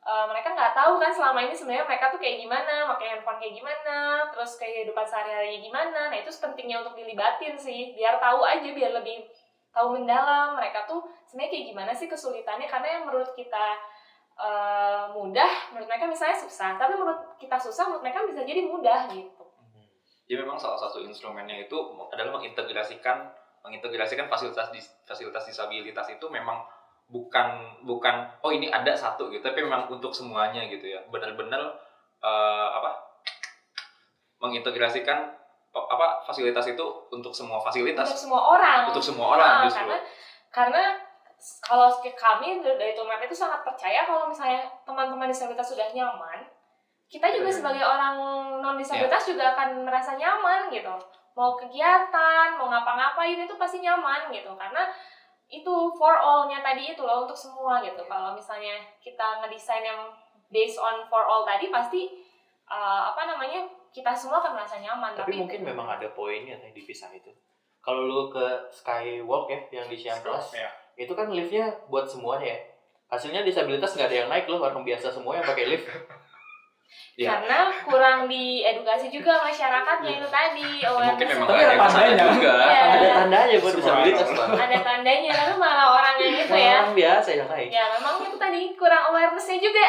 [0.08, 3.56] eh, mereka nggak tahu kan selama ini sebenarnya mereka tuh kayak gimana pakai handphone kayak
[3.60, 3.98] gimana
[4.32, 6.02] terus kehidupan sehari-harinya gimana.
[6.08, 9.28] Nah itu pentingnya untuk dilibatin sih biar tahu aja biar lebih
[9.76, 12.68] tahu mendalam mereka tuh sebenarnya kayak gimana sih kesulitannya.
[12.72, 13.76] Karena yang menurut kita
[14.40, 16.80] eh, mudah menurut mereka misalnya susah.
[16.80, 19.44] Tapi menurut kita susah menurut mereka bisa jadi mudah gitu.
[20.30, 21.76] Jadi memang salah satu instrumennya itu
[22.14, 23.34] adalah mengintegrasikan
[23.66, 26.64] mengintegrasikan fasilitas dis- fasilitas disabilitas itu memang
[27.10, 29.42] bukan bukan oh ini ada satu gitu.
[29.42, 31.02] Tapi memang untuk semuanya gitu ya.
[31.10, 31.60] Benar-benar
[32.22, 32.92] eh, apa
[34.40, 35.36] mengintegrasikan
[35.70, 38.90] apa fasilitas itu untuk semua untuk fasilitas semua orang.
[38.90, 39.80] Untuk semua orang Nah, justru.
[39.84, 39.98] karena
[40.50, 40.84] karena
[41.62, 46.44] kalau ke- kami dari Tunmap itu sangat percaya kalau misalnya teman-teman disabilitas sudah nyaman,
[47.08, 47.58] kita juga Hmm.
[47.58, 48.16] sebagai orang
[48.60, 50.94] non disabilitas juga akan merasa nyaman gitu.
[51.34, 54.84] Mau kegiatan, mau ngapa-ngapain itu pasti nyaman gitu karena
[55.50, 58.04] itu for all-nya tadi itu loh untuk semua gitu.
[58.04, 60.12] Kalau misalnya kita ngedesain yang
[60.48, 62.06] based on for all tadi pasti
[62.68, 65.18] uh, apa namanya kita semua akan merasa nyaman.
[65.18, 67.34] Tapi mungkin memang ada poinnya teh dipisah itu.
[67.80, 70.70] Kalau lu ke Skywalk ya yang di Ciamplas, ya.
[71.00, 72.60] Itu kan liftnya buat semuanya ya.
[73.10, 75.88] Hasilnya disabilitas nggak ada yang naik loh, orang biasa semua yang pakai lift.
[77.14, 82.26] ya karena kurang diedukasi juga masyarakatnya itu tadi mungkin awareness memang Tapi ada tandanya.
[82.32, 82.82] juga Iya.
[82.90, 87.30] ada tandanya buat Semua disabilitas ada tandanya tapi malah orang yang itu ya Orang biasa
[87.30, 87.70] yang naik.
[87.70, 89.86] ya memang itu tadi kurang awarenessnya juga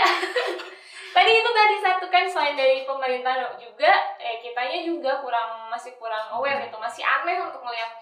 [1.16, 6.34] tadi itu tadi satu kan selain dari pemerintah juga eh kitanya juga kurang masih kurang
[6.34, 7.94] aware gitu masih aneh untuk melihat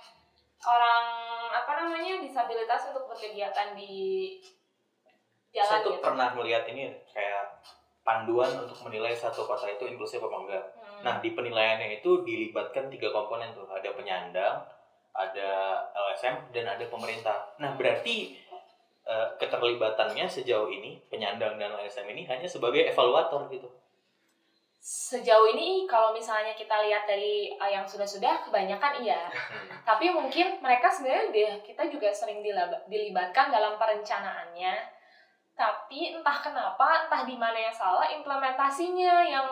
[2.18, 3.94] namanya disabilitas untuk berkegiatan di
[5.54, 7.62] jalan Saya tuh gitu pernah melihat ini kayak
[8.02, 10.64] panduan untuk menilai satu kota itu inklusif apa enggak.
[10.74, 11.00] Hmm.
[11.06, 13.70] Nah, di penilaiannya itu dilibatkan tiga komponen tuh.
[13.70, 14.66] Ada penyandang,
[15.14, 15.50] ada
[15.94, 17.54] LSM, dan ada pemerintah.
[17.62, 18.34] Nah, berarti
[19.08, 23.70] eh, keterlibatannya sejauh ini, penyandang dan LSM ini hanya sebagai evaluator gitu.
[24.78, 29.26] Sejauh ini kalau misalnya kita lihat dari uh, yang sudah-sudah kebanyakan iya.
[29.82, 32.40] Tapi mungkin mereka sebenarnya dia kita juga sering
[32.86, 34.74] dilibatkan dalam perencanaannya.
[35.58, 39.48] Tapi entah kenapa entah di mana yang salah implementasinya yang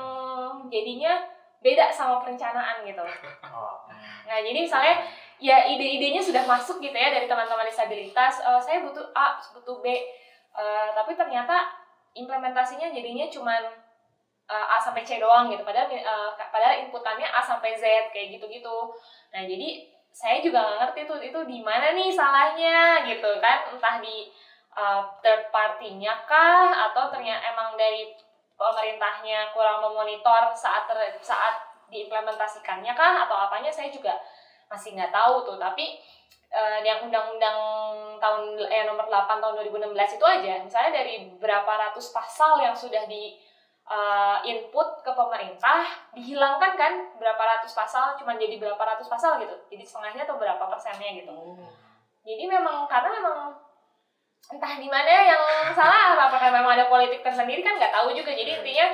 [0.70, 1.26] jadinya
[1.58, 3.02] beda sama perencanaan gitu.
[3.50, 3.88] Oh.
[4.26, 5.02] nah jadi misalnya
[5.40, 9.86] ya ide-idenya sudah masuk gitu ya dari teman-teman disabilitas Eh, saya butuh A butuh B.
[9.90, 11.68] Eh, tapi ternyata
[12.14, 13.86] implementasinya jadinya cuman
[14.46, 15.62] uh, A sampai C doang gitu.
[15.66, 18.94] Padahal uh, padahal inputannya A sampai Z kayak gitu-gitu.
[19.35, 23.74] Nah jadi saya juga nggak ngerti tuh itu di mana nih salahnya gitu kan.
[23.74, 24.30] Entah di
[24.78, 28.16] uh, third party-nya kah atau ternyata emang dari
[28.56, 31.61] pemerintahnya kurang memonitor saat ter- saat
[31.92, 34.16] diimplementasikannya kah atau apanya saya juga
[34.66, 35.59] masih nggak tahu tuh.
[35.61, 36.00] Tapi
[36.50, 37.59] eh, yang undang-undang
[38.18, 40.52] tahun eh nomor 8 tahun 2016 itu aja.
[40.64, 43.37] Misalnya dari berapa ratus pasal yang sudah di
[43.87, 49.55] eh, input ke pemerintah dihilangkan kan berapa ratus pasal cuma jadi berapa ratus pasal gitu.
[49.70, 51.35] Jadi setengahnya atau berapa persennya gitu.
[52.27, 53.38] Jadi memang karena memang
[54.46, 55.42] entah di mana yang
[55.75, 58.35] salah apakah memang ada politik tersendiri kan nggak tahu juga.
[58.35, 58.87] Jadi intinya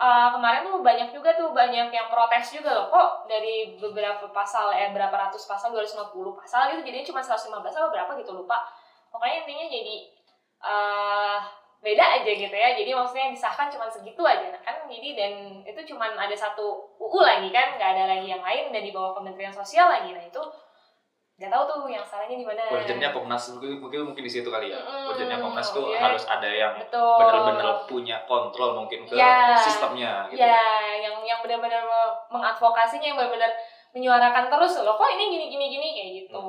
[0.00, 2.86] uh, kemarin tuh banyak juga tuh banyak yang protes juga loh.
[2.88, 6.08] Kok dari beberapa pasal eh berapa ratus pasal 250
[6.40, 8.64] pasal gitu jadi cuma 115 atau berapa gitu lupa.
[9.12, 9.96] Pokoknya intinya jadi
[10.64, 11.38] uh,
[11.78, 12.74] beda aja gitu ya.
[12.74, 14.86] Jadi maksudnya yang disahkan cuma segitu aja nah, kan?
[14.90, 17.78] Jadi dan itu cuma ada satu UU lagi kan?
[17.78, 20.10] Nggak ada lagi yang lain dan di bawah Kementerian Sosial lagi.
[20.10, 20.42] Nah itu
[21.38, 22.66] nggak tahu tuh yang salahnya di mana.
[22.66, 24.78] Urgentnya Komnas mungkin mungkin mungkin di situ kali ya.
[24.82, 26.02] Mm, urgentnya Komnas tuh iya.
[26.02, 29.54] harus ada yang benar-benar punya kontrol mungkin ke Ya.
[29.54, 30.42] sistemnya gitu.
[30.42, 33.54] Ya yang yang benar-benar me- mengadvokasinya yang benar-benar
[33.94, 35.88] menyuarakan terus loh kok ini gini gini gini?
[35.94, 36.42] Kayak gitu.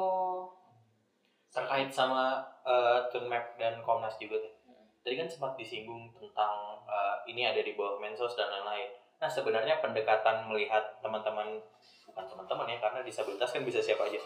[1.54, 4.54] Terkait sama uh, Tunmap dan Komnas juga tuh.
[5.00, 8.92] Tadi kan sempat disinggung tentang uh, ini ada di bawah Mensos dan lain-lain.
[9.20, 11.60] Nah sebenarnya pendekatan melihat teman-teman
[12.08, 14.20] bukan teman-teman ya karena disabilitas kan bisa siapa aja.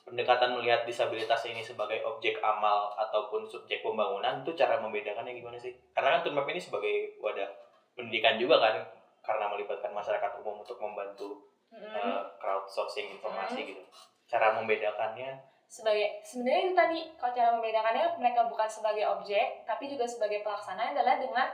[0.00, 5.76] Pendekatan melihat disabilitas ini sebagai objek amal ataupun subjek pembangunan itu cara membedakannya gimana sih?
[5.92, 7.46] Karena kan Tunmap ini sebagai wadah
[7.92, 8.80] pendidikan juga kan
[9.20, 11.92] karena melibatkan masyarakat umum untuk membantu Mm-mm.
[11.92, 13.82] uh, crowdsourcing informasi gitu.
[14.26, 20.02] Cara membedakannya sebagai sebenarnya itu tadi kalau cara membedakannya mereka bukan sebagai objek tapi juga
[20.02, 21.46] sebagai pelaksana adalah dengan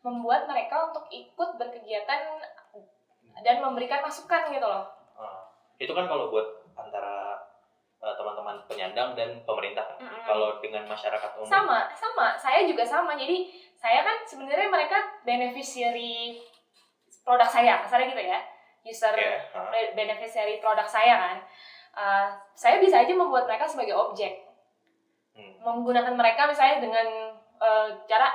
[0.00, 2.20] membuat mereka untuk ikut berkegiatan
[3.42, 6.44] dan memberikan masukan gitu loh Ah, itu kan kalau buat
[6.76, 7.34] antara
[7.98, 9.82] eh, teman-teman penyandang dan pemerintah.
[9.88, 9.96] kan.
[9.98, 10.22] Mm-mm.
[10.22, 16.36] Kalau dengan masyarakat umum, sama sama saya juga sama jadi saya kan sebenarnya mereka beneficiary
[17.24, 18.40] produk saya kasarnya gitu ya
[18.84, 21.36] user ya, ah, be- beneficiary produk saya kan
[21.96, 24.44] Uh, saya bisa aja membuat mereka sebagai objek.
[25.32, 28.28] Hmm, menggunakan mereka misalnya dengan uh, cara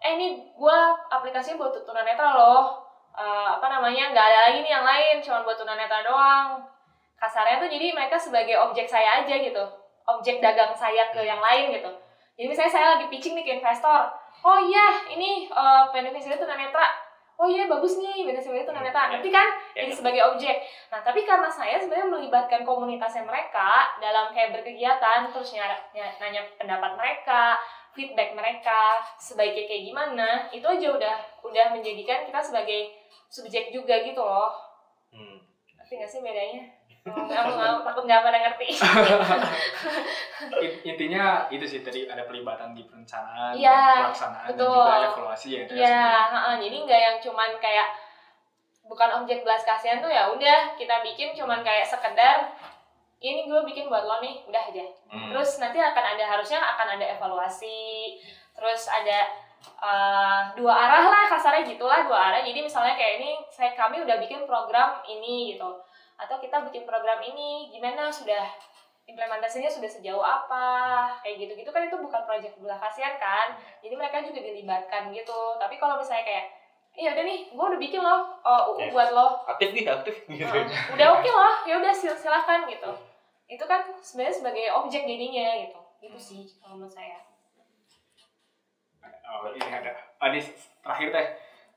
[0.00, 2.80] eh ini gua aplikasinya buat tunanetra loh.
[3.12, 6.64] Uh, apa namanya nggak ada lagi nih yang lain cuma buat tunanetra doang.
[7.20, 9.64] Kasarnya tuh jadi mereka sebagai objek saya aja gitu.
[10.08, 11.92] Objek dagang saya ke yang lain gitu.
[12.40, 14.08] Jadi misalnya saya lagi pitching nih ke investor.
[14.40, 17.01] Oh iya ini uh, beneficiary tunanetra
[17.42, 19.08] oh iya bagus nih simbiola itu Hmm, tunanetra ya.
[19.12, 19.96] ngerti kan Ya, jadi ya.
[19.98, 20.56] sebagai objek
[20.88, 26.46] nah tapi karena saya sebenarnya melibatkan komunitasnya mereka dalam kayak berkegiatan terus nyara, ny- nanya
[26.54, 27.58] pendapat mereka
[27.90, 28.80] feedback mereka
[29.18, 32.94] sebaiknya kayak gimana itu aja udah udah menjadikan kita sebagai
[33.26, 34.54] subjek juga gitu loh
[35.10, 35.36] Hmm.
[35.76, 36.62] ngerti nggak sih bedanya
[37.04, 38.66] aku nggak takut nggak pada ngerti
[40.62, 44.70] In- intinya itu sih tadi ada pelibatan di perencanaan, Iya, pelaksanaan betul.
[44.70, 45.60] dan juga evaluasi ya.
[45.64, 47.88] itu ya, heeh, jadi nggak yang cuman kayak
[48.84, 52.50] bukan objek belas kasihan tuh ya udah kita bikin cuman kayak sekedar
[53.18, 55.28] ini gue bikin buat lo nih udah aja Hmm.
[55.28, 58.16] terus nanti akan ada harusnya akan ada evaluasi
[58.52, 59.28] terus ada
[59.78, 64.16] eh, dua arah lah kasarnya gitulah dua arah jadi misalnya kayak ini saya kami udah
[64.18, 65.68] bikin program ini gitu
[66.26, 68.46] atau kita bikin program ini gimana sudah
[69.02, 73.58] implementasinya sudah sejauh apa kayak gitu gitu kan itu bukan proyek belah kasihan kan?
[73.82, 75.58] Jadi mereka juga dilibatkan gitu.
[75.58, 76.46] Tapi kalau misalnya kayak
[76.92, 78.92] iya udah nih gue udah bikin loh oh, Oke.
[78.94, 79.42] buat lo.
[79.48, 80.14] Aktif nih aktif.
[80.30, 80.94] Gitu Heeh.
[80.94, 82.90] udah oke lah ya udah sil- silakan gitu.
[83.50, 85.80] Itu kan sebenarnya sebagai objek jadinya gitu.
[86.02, 87.18] Itu sih kalau menurut saya.
[89.32, 89.92] Oh, ini ada.
[90.20, 90.40] Oh, ini
[90.84, 91.26] terakhir teh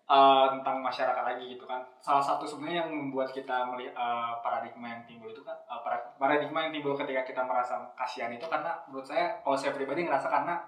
[0.06, 1.82] eh, tentang masyarakat lagi gitu kan.
[1.98, 3.98] Salah satu sebenarnya yang membuat kita melihat
[4.40, 8.46] paradigma yang timbul itu kan eh, para- paradigma yang timbul ketika kita merasa kasihan itu
[8.46, 10.62] karena menurut saya kalau saya pribadi ngerasa karena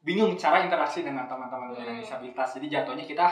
[0.00, 2.02] bingung cara interaksi dengan teman-teman dengan Hmm.
[2.02, 2.56] disabilitas.
[2.56, 3.26] Jadi jatuhnya kita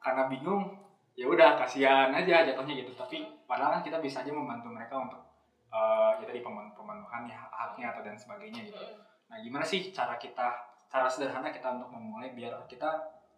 [0.00, 0.68] karena bingung
[1.14, 2.92] ya udah kasihan aja jatuhnya gitu.
[2.92, 5.20] Tapi padahal kan kita bisa aja membantu mereka untuk
[5.70, 8.82] eh, ya tadi pemen- pemenuhan ya, haknya atau dan sebagainya gitu.
[9.30, 10.50] Nah, gimana sih cara kita,
[10.90, 12.90] cara sederhana kita untuk memulai biar kita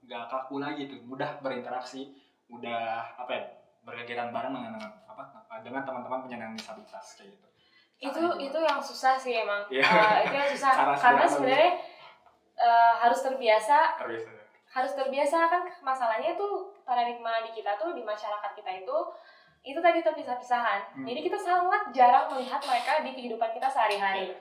[0.03, 2.11] nggak kaku lagi tuh, mudah berinteraksi,
[2.51, 3.43] mudah apa ya,
[3.87, 5.23] berkegiatan bareng dengan, apa
[5.62, 7.47] dengan teman-teman penyandang disabilitas kayak gitu.
[8.03, 9.62] itu itu yang susah sih emang.
[9.71, 9.87] Iya.
[9.87, 10.73] Eh, itu yang susah.
[11.07, 11.73] Karena sebenarnya
[12.59, 13.79] eh, harus terbiasa.
[14.03, 14.27] Terus,
[14.73, 18.99] harus terbiasa kan masalahnya tuh paradigma di kita tuh di masyarakat kita itu
[19.62, 21.07] itu tadi terpisah-pisahan Hmm.
[21.07, 24.35] jadi kita sangat jarang melihat mereka di kehidupan kita sehari-hari.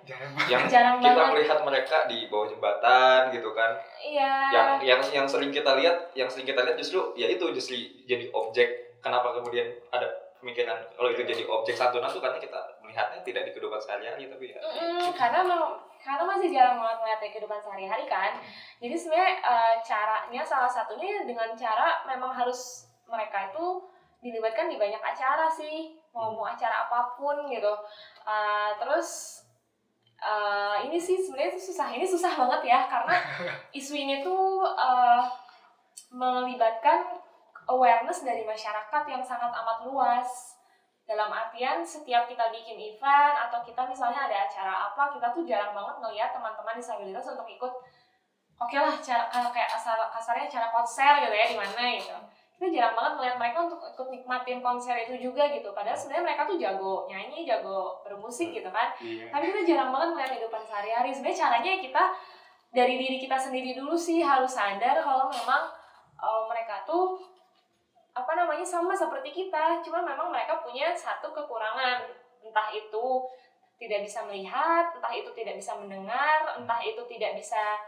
[0.50, 1.34] Yang jarang kita banget.
[1.38, 3.78] melihat mereka di bawah jembatan gitu kan.
[4.02, 4.34] Iya.
[4.50, 8.34] Yang yang yang sering kita lihat yang sering kita lihat justru ya itu justru jadi
[8.34, 10.10] objek kenapa kemudian ada
[10.42, 14.46] pemikiran kalau itu jadi objek santunan tuh karena kita melihatnya tidak di kehidupan sehari-hari tapi
[14.50, 14.58] ya.
[14.58, 15.46] Mm-mm, karena
[16.02, 18.42] karena masih jarang banget melihat di kehidupan sehari-hari kan.
[18.82, 23.86] Jadi sebenarnya eh, caranya salah satunya dengan cara memang harus mereka itu
[24.22, 27.74] dilibatkan di banyak acara sih mau mau acara apa pun gitu.
[28.24, 29.42] Eh, terus
[30.22, 33.18] eh, ini sih sebenarnya itu susah ini susah banget ya karena
[33.80, 35.24] isu ini tuh eh,
[36.14, 37.18] melibatkan
[37.66, 40.56] awareness dari masyarakat yang sangat amat luas.
[41.02, 45.74] Dalam artian setiap kita bikin event atau kita misalnya ada acara apa kita tuh jarang
[45.76, 47.74] banget ngelihat teman-teman disabilitas untuk ikut.
[48.62, 52.16] Oke lah cara kalau kayak asal kasarnya acara konser gitu ya di mana gitu
[52.62, 55.74] kita jarang banget ngelihat mereka untuk ikut nikmatin konser itu juga gitu.
[55.74, 58.94] Padahal sebenarnya mereka tuh jago nyanyi jago bermusik gitu kan.
[59.02, 59.34] Iya.
[59.34, 61.10] tapi kita jarang banget ngeliat kehidupan sehari-hari.
[61.10, 62.04] Sebenarnya caranya kita
[62.70, 65.74] dari diri kita sendiri dulu sih harus sadar kalau memang
[66.22, 67.18] eh, mereka tuh
[68.14, 69.82] apa namanya sama seperti kita.
[69.82, 72.14] Cuma memang mereka punya satu kekurangan.
[72.46, 73.26] Entah itu
[73.82, 77.82] tidak bisa melihat entah itu tidak bisa mendengar entah itu tidak bisa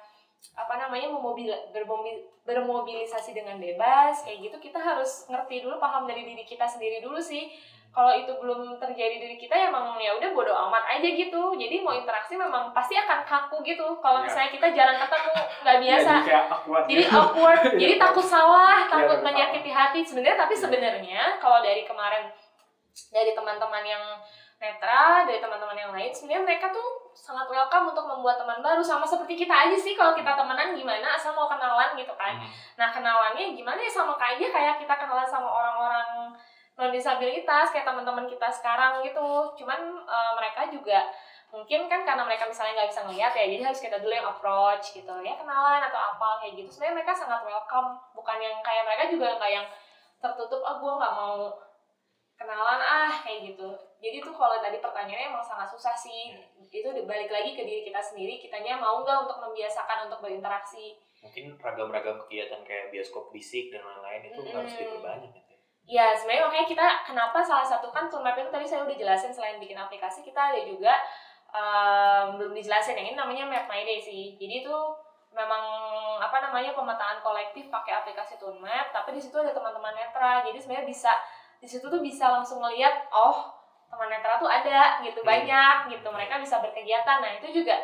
[0.53, 6.27] apa namanya memobil bermobil, bermobilisasi dengan bebas kayak gitu kita harus ngerti dulu paham dari
[6.27, 7.49] diri kita sendiri dulu sih.
[7.93, 11.53] Kalau itu belum terjadi diri kita ya emang ya udah bodo amat aja gitu.
[11.53, 13.85] Jadi mau interaksi memang pasti akan kaku gitu.
[14.01, 14.25] Kalau Iya.
[14.25, 15.29] misalnya kita jarang ketemu
[15.61, 16.11] nggak biasa.
[16.17, 17.13] Jadi kayak awkward jadi gitu.
[17.13, 19.99] awkward jadi takut salah Iya, takut takut menyakiti hati.
[20.01, 22.33] Sebenarnya tapi sebenarnya kalau dari kemarin
[23.13, 24.03] dari teman-teman yang
[24.57, 28.81] netra dari teman-teman yang lain sebenarnya mereka tuh sangat welcome untuk membuat teman baru.
[28.81, 32.37] Sama seperti kita aja sih kalau kita temenan gimana asal mau kenalan gitu kan.
[32.37, 32.49] Hmm.
[32.77, 36.33] Nah kenalannya gimana ya sama kayak aja kayak kita kenalan sama orang-orang
[36.73, 39.53] non disabilitas kayak teman-teman kita sekarang gitu.
[39.61, 41.07] Cuman eh, mereka juga
[41.53, 44.97] mungkin kan karena mereka misalnya nggak bisa ngeliat ya jadi harus kita dulu yang approach
[44.97, 45.13] gitu.
[45.21, 46.69] Ya kenalan atau apa kayak gitu.
[46.73, 47.93] Sebenarnya mereka sangat welcome.
[48.17, 49.67] Bukan yang kayak mereka juga nggak yang
[50.23, 51.51] tertutup ah gue nggak mau
[52.43, 53.71] kenalan ah kayak gitu
[54.03, 56.35] jadi tuh kalau tadi pertanyaannya emang sangat susah sih
[56.67, 61.55] itu balik lagi ke diri kita sendiri kitanya mau nggak untuk membiasakan untuk berinteraksi mungkin
[61.55, 64.59] ragam-ragam kegiatan kayak bioskop bisik dan lain-lain itu Mm-mm.
[64.59, 65.53] harus diperbanyak gitu.
[65.83, 69.59] Ya, sebenarnya makanya kita kenapa salah satu kan toolmap itu tadi saya udah jelasin selain
[69.59, 70.95] bikin aplikasi kita ada juga
[71.51, 74.35] em, belum dijelasin yang ini namanya Map My Day sih.
[74.39, 74.75] Jadi itu
[75.35, 75.63] memang
[76.23, 80.43] apa namanya pemetaan kolektif pakai aplikasi toolmap, tapi di situ ada teman-teman netra.
[80.47, 81.11] Jadi sebenarnya bisa
[81.63, 83.47] di situ tuh bisa langsung ngelihat oh
[83.87, 85.31] teman netra tuh ada gitu Hmm.
[85.31, 86.07] banyak gitu.
[86.11, 87.23] Mereka bisa berkegiatan.
[87.23, 87.79] Nah itu juga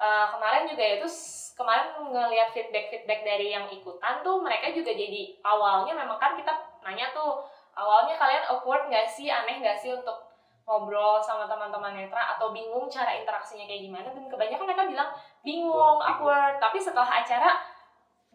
[0.00, 1.06] eh, kemarin juga itu
[1.54, 6.50] kemarin ngelihat feedback feedback dari yang ikutan tuh mereka juga jadi awalnya memang kan kita
[6.82, 7.44] nanya tuh
[7.76, 9.30] awalnya kalian awkward nggak sih?
[9.30, 10.26] Aneh nggak sih untuk
[10.66, 14.08] ngobrol sama teman-teman netra atau bingung cara interaksinya kayak gimana?
[14.10, 15.10] Dan kebanyakan mereka bilang
[15.46, 17.60] bingung awkward tapi setelah acara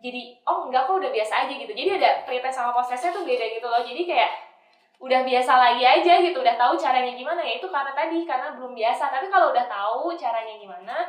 [0.05, 1.73] jadi oh enggak kok udah biasa aja gitu.
[1.73, 3.81] Jadi ada pre-test sama post-testnya tuh beda gitu loh.
[3.81, 4.44] Jadi kayak
[5.05, 8.73] udah biasa lagi aja gitu udah tahu caranya gimana ya itu karena tadi karena belum
[8.73, 9.13] biasa.
[9.13, 11.05] Tapi kalau udah tahu caranya gimana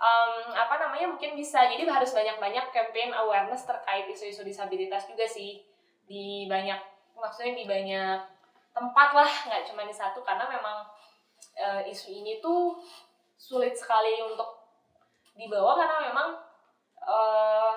[0.00, 1.68] em, apa namanya mungkin bisa.
[1.68, 5.60] Jadi harus banyak-banyak campaign awareness terkait isu-isu disabilitas juga sih.
[6.08, 6.80] Di banyak
[7.20, 8.18] maksudnya di banyak
[8.72, 10.24] tempat lah nggak cuma di satu.
[10.24, 10.88] Karena memang
[11.60, 12.80] eh, isu ini tuh
[13.36, 14.56] sulit sekali untuk
[15.36, 16.28] dibawa karena memang
[17.04, 17.76] eh,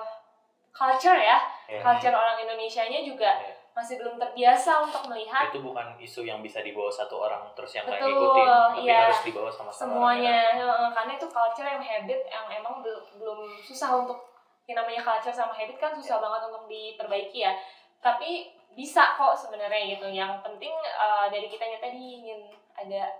[0.72, 1.36] culture ya.
[1.68, 3.57] Ya, culture orang Indonesia-nya juga Iya.
[3.78, 5.54] Masih belum terbiasa untuk melihat.
[5.54, 9.06] Itu bukan isu yang bisa dibawa satu orang terus yang lain ngikutin tapi iya.
[9.06, 10.58] harus dibawa sama sama semuanya.
[10.58, 14.18] Heeh, karena itu culture yang habit yang emang bel- belum susah untuk
[14.66, 17.54] yang namanya culture sama habit kan susah banget untuk diperbaiki ya.
[18.02, 20.10] Tapi bisa kok sebenarnya gitu.
[20.10, 23.14] Yang penting eh, dari kitanya tadi ingin ada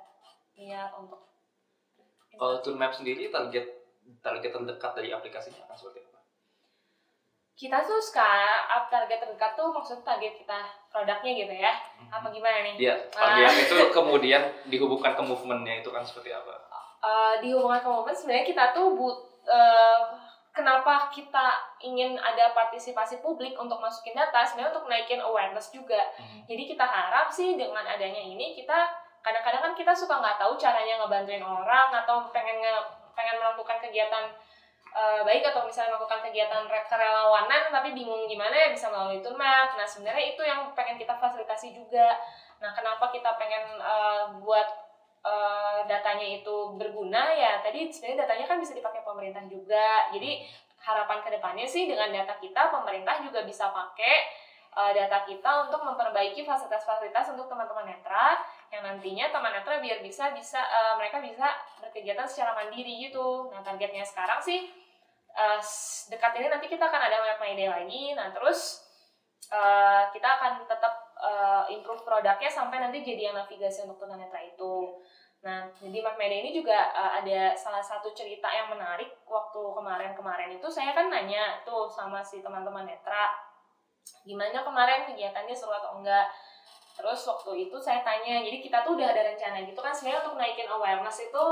[0.58, 1.22] niat untuk
[2.38, 3.66] Kalau tool map sendiri target
[4.22, 6.17] target terdekat dari aplikasinya akan seperti apa?
[7.58, 10.62] Kita tuh sekarang target terdekat tuh maksud target kita
[10.94, 11.74] produknya gitu ya.
[12.06, 12.74] Apa gimana nih?
[12.78, 16.54] Iya, target itu kemudian dihubungkan ke movementnya itu kan seperti apa?
[17.02, 19.18] Eh, di hubungan ke momen sebenarnya kita tuh but
[19.50, 20.00] eh,
[20.54, 24.46] kenapa kita ingin ada partisipasi publik untuk masukin data?
[24.46, 26.14] Sebenarnya untuk naikin awareness juga.
[26.46, 28.86] Jadi kita harap sih dengan adanya ini kita
[29.18, 32.74] kadang-kadang kan kita suka nggak tahu caranya ngebantuin orang atau pengen nge,
[33.18, 34.30] pengen melakukan kegiatan
[34.98, 39.78] eh, baik atau misalnya melakukan kegiatan re- kerelawanan tapi bingung gimana ya bisa melalui Toolmap.
[39.78, 42.18] Nah sebenarnya itu yang pengen kita fasilitasi juga.
[42.58, 44.68] Nah kenapa kita pengen eh, buat
[45.22, 50.11] eh, datanya itu berguna ya tadi sebenarnya datanya kan bisa dipakai pemerintah juga.
[50.11, 50.42] Jadi
[50.82, 54.16] harapan ke depannya sih dengan data kita pemerintah juga bisa pakai
[54.74, 60.34] eh, data kita untuk memperbaiki fasilitas-fasilitas untuk teman-teman netra yang nantinya teman netra biar bisa
[60.34, 61.46] bisa eh, mereka bisa
[61.82, 63.46] berkegiatan secara mandiri gitu.
[63.54, 64.88] Nah targetnya sekarang sih
[65.34, 65.60] eh,
[66.08, 68.16] dekat ini nanti kita akan ada Map My Day lagi.
[68.16, 68.84] Nah terus
[69.50, 75.02] eh, kita akan tetap eh, improve produknya sampai nanti jadi yang navigasi untuk tunanetra itu.
[75.38, 79.60] Nah, jadi Map My Day ini juga eh, ada salah satu cerita yang menarik waktu
[79.74, 83.48] kemarin-kemarin itu saya kan nanya tuh sama si teman-teman netra
[84.24, 86.32] gimana kemarin kegiatannya seru atau enggak
[86.98, 90.34] terus waktu itu saya tanya jadi kita tuh udah ada rencana gitu kan sebenarnya untuk
[90.34, 91.46] naikin awareness itu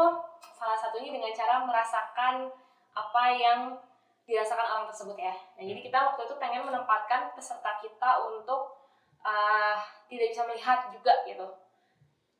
[0.56, 2.50] salah satunya dengan cara merasakan
[2.96, 3.76] apa yang
[4.24, 5.34] dirasakan orang tersebut ya.
[5.60, 8.74] Nah jadi kita waktu itu pengen menempatkan peserta kita untuk
[9.22, 9.78] ah,
[10.08, 11.46] tidak bisa melihat juga gitu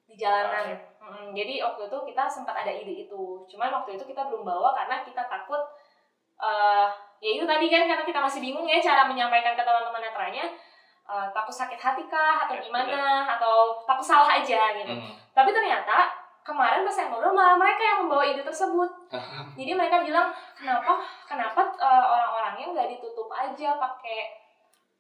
[0.07, 0.75] di jalanan.
[1.03, 3.47] Mm, jadi waktu itu kita sempat ada ide itu.
[3.47, 5.63] Cuman waktu itu kita belum bawa karena kita takut
[6.37, 10.45] eh ya itu tadi kan karena kita masih bingung ya cara menyampaikan ke teman-teman netranya
[11.09, 14.93] eh, takut sakit hati kah atau Ya, gimana atau takut salah aja gitu.
[14.93, 15.17] Hmm.
[15.33, 16.13] tapi ternyata
[16.47, 18.91] kemarin pas saya ngobrol malah mereka yang membawa ide tersebut.
[19.59, 24.31] Jadi mereka bilang kenapa kenapa eh, orang-orangnya nggak ditutup aja pakai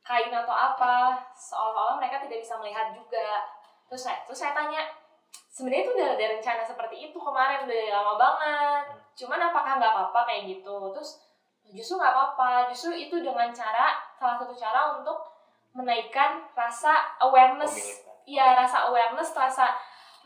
[0.02, 1.14] kain atau apa?
[1.30, 3.46] Seolah-olah mereka tidak bisa melihat juga.
[3.86, 4.90] Terus saya terus saya tanya
[5.46, 8.84] sebenarnya itu udah ada rencana seperti itu kemarin udah lama banget.
[9.14, 10.90] Cuman apakah nggak apa-apa kayak gitu?
[10.98, 11.22] Terus
[11.70, 12.74] justru nggak apa-apa.
[12.74, 15.22] Justru itu dengan cara salah satu cara untuk
[15.78, 18.02] menaikkan rasa awareness.
[18.26, 19.70] Iya rasa awareness rasa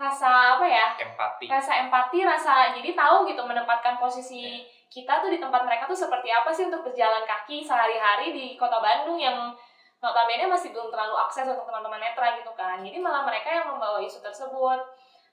[0.00, 0.96] rasa apa ya?
[0.96, 1.44] Empati.
[1.44, 6.32] rasa empati rasa jadi tahu gitu menempatkan posisi kita tuh di tempat mereka tuh seperti
[6.32, 9.52] apa sih untuk berjalan kaki sehari-hari di kota Bandung yang
[10.00, 12.80] notabene masih belum terlalu akses untuk teman-teman netra gitu kan.
[12.80, 14.80] Jadi malah mereka yang membawa isu tersebut.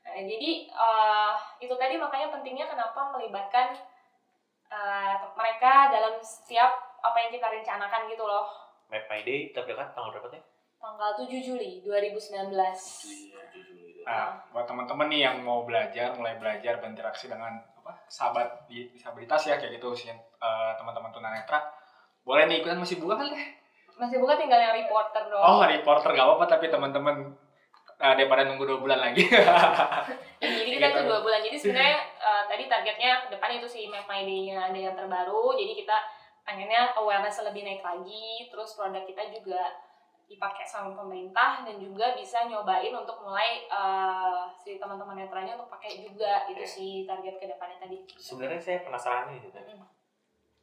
[0.06, 3.74] Nah, jadi eh, itu tadi makanya pentingnya kenapa melibatkan
[4.70, 8.46] eh, mereka dalam setiap apa yang kita rencanakan gitu loh.
[8.92, 10.44] Map My Day terdekat tanggal berapa teh?
[10.78, 12.54] tanggal 7 Juli 2019
[14.08, 19.44] Nah, buat teman-teman nih yang mau belajar, mulai belajar berinteraksi dengan apa sahabat di disabilitas
[19.44, 21.60] ya kayak gitu sih eh, teman-teman tunanetra,
[22.22, 23.48] boleh nih ikutan masih buka kan deh?
[23.98, 27.34] masih buka tinggal yang reporter doang Oh, reporter gak apa-apa tapi teman-teman
[27.98, 29.26] eh, daripada nunggu dua bulan lagi.
[30.40, 30.96] jadi kita Gitu.
[30.96, 34.70] tuh dua bulan jadi sebenarnya eh, tadi targetnya ke depan itu si Map My Day-nya
[34.70, 35.98] ada yang terbaru jadi kita
[36.44, 39.68] pengennya awareness lebih naik lagi terus produk kita juga
[40.28, 46.04] dipakai sama pemerintah dan juga bisa nyobain untuk mulai eh, si teman-teman netranya untuk pakai
[46.04, 46.68] juga itu Oke.
[46.68, 49.64] sih target ke depannya tadi Sebenarnya saya penasaran nih, Teh.
[49.64, 49.88] Mm.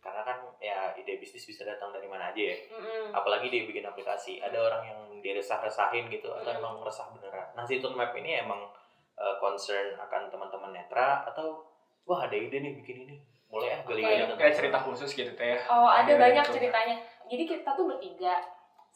[0.05, 2.57] karena kan ya ide bisnis bisa datang dari mana aja ya.
[2.77, 3.17] Mm-mm.
[3.17, 6.61] Apalagi dia bikin aplikasi, ada orang yang diresah-resahin gitu atau Mm.
[6.61, 7.49] emang resah beneran.
[7.57, 8.69] Nah, si Tune Map ini emang
[9.17, 11.65] uh, concern akan teman-teman netra atau
[12.05, 13.17] wah ada ide nih bikin ini.
[13.49, 15.59] Mulai ah banyak tentang Kayak cerita khusus gitu teh ya.
[15.73, 16.53] Oh, ada banyak itu.
[16.53, 16.97] ceritanya.
[17.25, 18.35] Jadi kita tuh bertiga.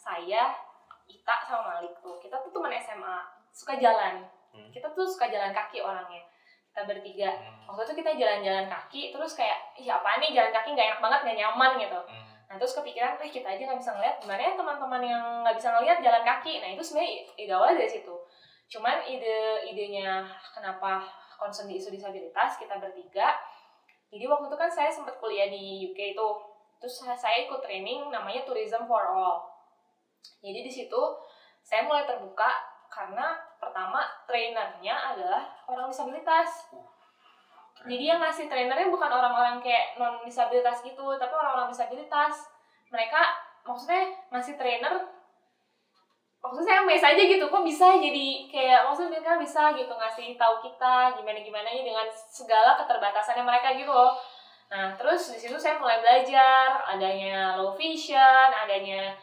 [0.08, 0.56] Saya,
[1.04, 2.16] Ita sama Malik tuh.
[2.16, 3.16] Kita tuh teman SMA,
[3.52, 4.24] suka jalan.
[4.56, 4.72] Hmm.
[4.72, 6.24] Kita tuh suka jalan kaki orangnya.
[6.72, 7.28] Kita bertiga.
[7.28, 7.68] Hmm.
[7.68, 11.20] Waktu itu kita jalan-jalan kaki, terus kayak, ih apaan nih jalan kaki nggak enak banget,
[11.28, 12.00] nggak nyaman gitu.
[12.08, 12.24] Hmm.
[12.48, 15.68] Nah terus kepikiran, eh kita aja nggak bisa ngeliat, gimana ya teman-teman yang nggak bisa
[15.76, 16.52] ngeliat jalan kaki.
[16.64, 18.14] Nah itu sebenarnya ide awalnya dari situ.
[18.72, 19.36] Cuman ide
[19.68, 20.24] idenya
[20.56, 21.04] kenapa
[21.36, 23.36] concern di isu disabilitas kita bertiga.
[24.08, 26.28] Jadi waktu itu kan saya sempat kuliah di UK itu,
[26.80, 29.57] terus saya ikut training namanya Tourism for All.
[30.40, 31.00] Jadi di situ
[31.64, 32.48] saya mulai terbuka
[32.88, 36.70] karena pertama trainernya adalah orang disabilitas.
[37.86, 42.50] Jadi yang ngasih trainernya bukan orang-orang kayak non disabilitas gitu, tapi orang-orang disabilitas.
[42.90, 43.20] Mereka
[43.68, 44.96] maksudnya ngasih trainer
[46.38, 50.62] maksudnya saya mes aja gitu kok bisa jadi kayak maksudnya mereka bisa gitu ngasih tahu
[50.62, 54.14] kita gimana gimana dengan segala keterbatasannya mereka gitu loh
[54.70, 59.16] nah terus di situ saya mulai belajar adanya low vision adanya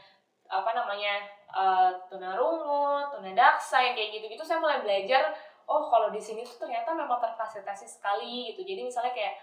[0.50, 5.34] apa namanya eh, tunarungu tunadaksa yang kayak gitu gitu saya mulai belajar
[5.66, 8.62] oh kalau di sini tuh ternyata memang terfasilitasi sekali gitu.
[8.62, 9.34] Jadi misalnya kayak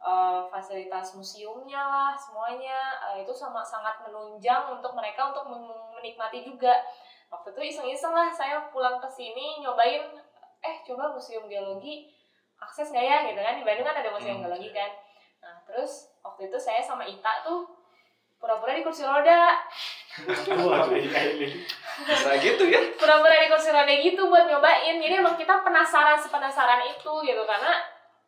[0.00, 2.78] eh, fasilitas museumnya lah semuanya
[3.12, 6.84] eh, itu sama sangat menunjang untuk mereka untuk men- menikmati juga.
[7.32, 10.04] Waktu itu iseng-iseng lah saya pulang ke sini nyobain
[10.60, 12.12] eh coba museum geologi
[12.60, 13.16] akses nggak ya?
[13.32, 14.44] Gitu kan di Bandung kan ada museum Hmm.
[14.44, 14.90] geologi kan.
[15.40, 17.64] Nah terus waktu itu saya sama Ita tuh
[18.40, 19.60] pura-pura di kursi roda.
[22.00, 22.80] Bisa gitu ya.
[22.96, 24.96] pura-pura di kursi roda gitu buat nyobain.
[24.96, 27.42] Jadi emang kita penasaran sepenasaran itu gitu.
[27.44, 27.76] Karena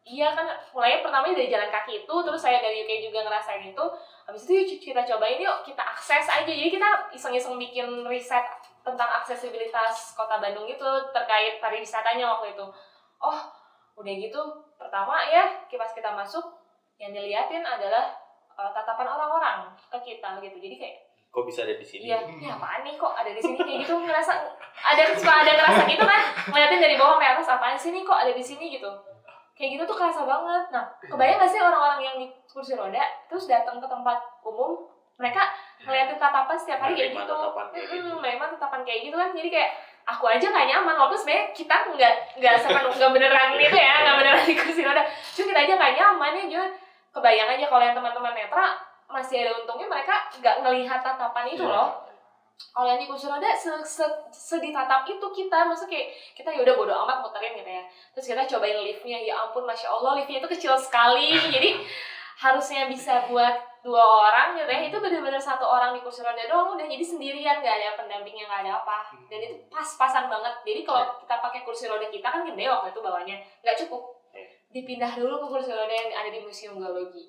[0.05, 0.45] iya kan
[0.77, 3.85] mulai pertamanya dari jalan kaki itu terus saya dari UK juga ngerasain itu.
[4.29, 6.45] Habis itu yuk kita cobain yuk kita akses aja.
[6.45, 8.45] Jadi kita iseng-iseng bikin riset
[8.85, 12.67] tentang aksesibilitas kota Bandung itu terkait pariwisatanya waktu itu.
[13.25, 13.41] Oh
[13.93, 14.41] udah gitu
[14.81, 16.43] pertama ya pas kita masuk
[16.97, 18.22] yang diliatin adalah
[18.63, 20.57] uh, tatapan orang-orang ke kita gitu.
[20.63, 20.97] Jadi kayak
[21.33, 22.13] Kok bisa ada di sini?
[22.13, 22.93] Iya, ini apaan nih?
[23.01, 23.57] Kok ada di sini?
[23.57, 24.33] Kayak gitu ngerasa
[24.85, 26.21] ada suka ada ngerasa gitu kan.
[26.53, 28.05] Ngeliatin dari bawah sampai atas apaan sih nih?
[28.05, 28.69] Kok ada di sini?
[28.77, 28.91] Gitu.
[29.57, 30.65] Kayak gitu tuh kerasa banget.
[30.77, 33.01] Nah kebayang gak sih orang-orang yang di kursi roda
[33.33, 34.85] terus datang ke tempat umum
[35.17, 35.49] mereka
[35.89, 37.33] ngeliatin tatapan setiap hari kayak gitu?
[37.33, 38.11] tatapan kayak gitu.
[38.21, 39.31] Memang tatapan kayak gitu kan.
[39.33, 39.71] Jadi kayak
[40.05, 40.95] aku aja nggak nyaman.
[41.01, 45.01] Walaupun sebenarnya kita nggak nggak sepenuh nggak beneran itu ya nggak beneran di kursi roda.
[45.33, 46.67] Cuma kita aja nggak nyaman ya juga
[47.13, 51.73] kebayang aja kalau yang teman-teman netra masih ada untungnya mereka nggak ngelihat tatapan itu Iya.
[51.73, 51.89] loh.
[52.63, 56.75] Kalau yang di kursi roda se, se, seditatap itu kita maksudnya kayak kita ya udah
[56.79, 57.83] bodo amat muterin gitu ya.
[58.15, 61.35] Terus kita cobain liftnya ya ampun masya allah liftnya itu kecil sekali.
[61.55, 61.83] Jadi
[62.39, 63.53] harusnya bisa buat
[63.83, 64.81] dua orang gitu ya.
[64.89, 68.63] Itu benar-benar satu orang di kursi roda doang udah jadi sendirian nggak ada pendampingnya nggak
[68.65, 69.11] ada apa.
[69.27, 70.55] Dan itu pas-pasan banget.
[70.63, 73.37] Jadi kalau kita pakai kursi roda kita kan gede waktu itu bawahnya.
[73.61, 74.03] Nggak cukup.
[74.07, 74.22] Iya.
[74.73, 77.29] Dipindah dulu ke kursi roda yang ada di museum geologi.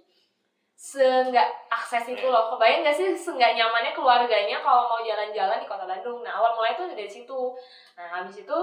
[0.79, 2.55] Seenggak akses itu loh.
[2.55, 6.23] Kebayang gak sih seenggak nyamannya keluarganya kalau mau jalan-jalan di kota Bandung?
[6.23, 7.55] Nah awal mulai tuh dari situ.
[7.99, 8.57] Nah habis itu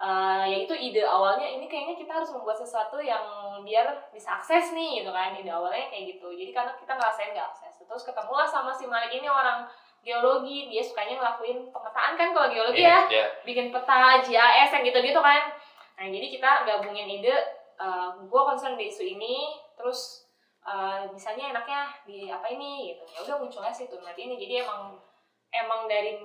[0.00, 3.22] eh, ya itu ide awalnya ini kayaknya kita harus membuat sesuatu yang
[3.66, 5.34] biar bisa akses nih gitu kan.
[5.34, 6.30] Ide awalnya kayak gitu.
[6.30, 7.74] Jadi karena kita ngerasain nggak akses.
[7.82, 9.66] Terus ketemulah sama si Malik ini orang
[10.06, 10.70] geologi.
[10.70, 13.04] Dia sukanya ngelakuin pemetaan kan kalau geologi ya.
[13.10, 13.26] Iya.
[13.42, 15.50] bikin peta GIS yang gitu-gitu kan.
[16.00, 17.59] Nah jadi kita gabungin ide
[18.28, 20.28] gue concern di isu ini terus
[20.64, 23.02] eh, misalnya enaknya di apa ini gitu.
[23.08, 24.36] Ya udah munculnya sih tuh ini.
[24.36, 25.00] Jadi emang
[25.50, 26.20] emang dari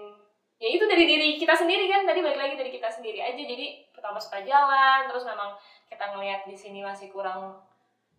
[0.55, 2.03] ya itu dari diri kita sendiri kan.
[2.03, 3.39] Tadi balik lagi dari kita sendiri aja.
[3.39, 5.55] Jadi pertama suka jalan terus memang
[5.87, 7.55] kita ngelihat di sini masih kurang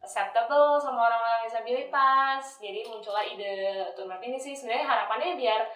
[0.01, 3.91] acceptable sama orang-orang disabilitas jadi muncullah ide.
[4.07, 5.67] Map ini sih sebenarnya harapannya biar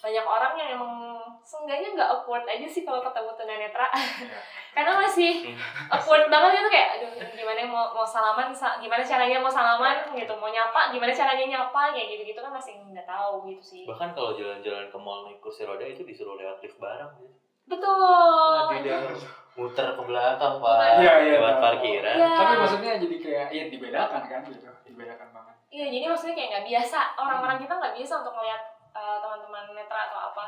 [0.00, 1.09] banyak orang yang emang
[1.42, 3.88] seenggaknya nggak awkward aja sih kalau ketemu tunanetra
[4.74, 5.50] karena masih
[5.86, 10.30] awkward banget gitu kayak aduh gimana mau mau salaman sa- gimana caranya mau salaman gitu
[10.32, 14.12] mau nyapa gimana caranya nyapa kayak gitu gitu kan masih nggak tahu gitu sih Bahkan
[14.12, 17.10] kalau jalan-jalan ke mall naik kursi roda itu disuruh lewat lift bareng.
[17.16, 17.34] gitu.
[17.66, 19.14] betul Wadidaw.
[19.50, 20.76] Muter ke belakang, Pak.
[20.96, 21.64] Iya, iya, Buat tahu.
[21.66, 22.14] parkiran.
[22.16, 22.30] Iya.
[22.32, 25.54] Tapi maksudnya jadi kayak ya dibedakan kan gitu, dibedakan banget.
[25.68, 30.00] Iya, jadi maksudnya kayak nggak biasa orang-orang kita nggak biasa untuk melihat uh, teman-teman netra
[30.06, 30.44] atau apa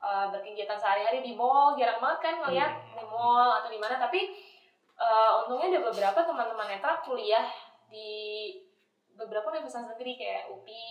[0.00, 2.96] uh, berkegiatan sehari-hari di mall jarang banget kan ngelihat Hmm.
[2.96, 3.96] di mall atau di mana.
[3.96, 4.20] Tapi
[4.96, 7.46] uh, untungnya ada beberapa teman-teman netra kuliah
[7.86, 8.52] di
[9.16, 10.88] beberapa universitas negeri kayak UPI,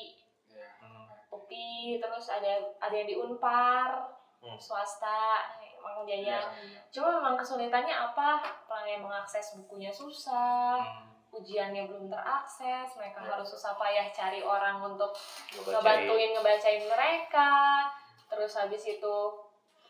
[0.50, 0.70] Iya.
[1.30, 4.10] UPI, terus ada ada yang di Unpar,
[4.42, 4.58] Hmm.
[4.58, 5.46] swasta,
[5.82, 6.42] Mang Jaya.
[6.42, 6.82] Iya.
[6.90, 8.42] Cuma memang kesulitannya apa?
[8.86, 11.14] Yang mengakses bukunya susah, Hmm.
[11.34, 13.38] ujiannya belum terakses, mereka Ya.
[13.38, 15.14] harus susah payah cari orang untuk
[15.54, 17.50] ngebantuin ngebacain mereka.
[18.36, 19.16] Terus habis itu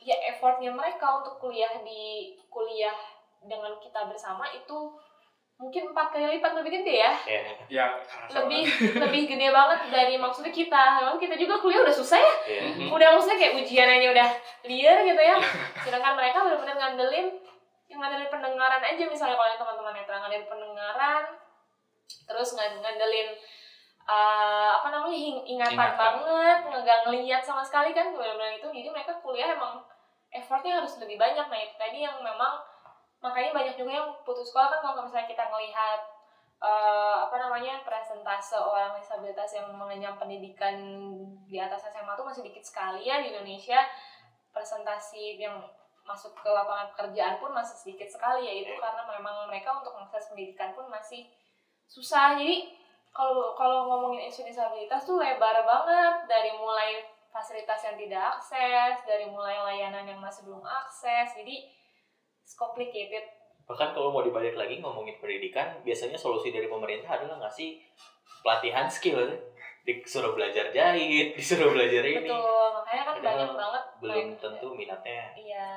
[0.05, 2.93] ya effortnya mereka untuk kuliah di kuliah
[3.41, 4.93] dengan kita bersama itu
[5.55, 7.11] mungkin empat kali lipat lebih gede ya.
[7.25, 7.41] Ya.
[7.71, 7.85] ya
[8.43, 8.67] lebih
[8.99, 11.01] lebih gede banget dari maksudnya kita.
[11.01, 12.33] Memang kita juga kuliah udah susah ya.
[12.45, 12.61] Ya.
[12.69, 12.91] Mhm.
[12.91, 14.29] udah maksudnya kayak ujian aja udah
[14.67, 15.37] liar gitu ya.
[15.81, 17.27] Sedangkan mereka benar-benar ngandelin
[17.87, 19.03] yang ngandelin pendengaran aja.
[19.07, 21.23] Misalnya kalau yang teman-teman netra ngandelin pendengaran
[22.05, 23.29] terus ngandelin
[24.05, 25.97] eh, apa namanya ing- ingatan, Ingatan.
[25.97, 28.67] banget nggak ngeliat sama sekali kan benar-benar itu.
[28.69, 29.81] Jadi mereka kuliah emang
[30.29, 31.45] effortnya harus lebih banyak.
[31.49, 32.61] Nah itu tadi yang memang
[33.23, 35.99] makanya banyak juga yang putus sekolah kan kalau misalnya kita ngelihat
[36.61, 40.77] eh, apa namanya presentase orang disabilitas yang mengenyam pendidikan
[41.49, 43.81] di atas SMA tuh masih dikit sekali ya di Indonesia.
[44.53, 45.59] Presentasi yang
[46.05, 50.29] masuk ke lapangan pekerjaan pun masih sedikit sekali ya itu karena memang mereka untuk mengakses
[50.29, 51.25] pendidikan pun masih
[51.89, 52.37] susah.
[52.37, 52.84] Jadi
[53.15, 59.25] kalau kalau ngomongin isu disabilitas tuh lebar banget dari mulai fasilitas yang tidak akses dari
[59.25, 61.55] mulai layanan yang masih belum akses jadi
[62.37, 63.23] it's complicated
[63.65, 67.81] Bahkan kalau mau dibalik lagi ngomongin pendidikan, biasanya solusi dari pemerintah adalah ngasih
[68.39, 69.25] pelatihan skill.
[69.81, 72.29] Disuruh belajar jahit, disuruh belajar ini.
[72.29, 72.45] betul
[72.77, 75.23] makanya kan Padahal banyak banget Belum tentu minatnya.
[75.33, 75.69] iya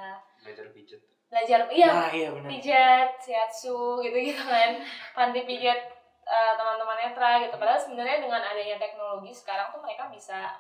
[0.45, 2.49] belajar pijet belajar iya Nah, iya benar.
[2.53, 4.85] pijat, shiatsu gitu gitu kan,
[5.17, 5.81] panti pijat
[6.29, 7.57] eh, teman-teman netra gitu.
[7.57, 10.53] Padahal sebenarnya dengan adanya teknologi sekarang tuh mereka bisa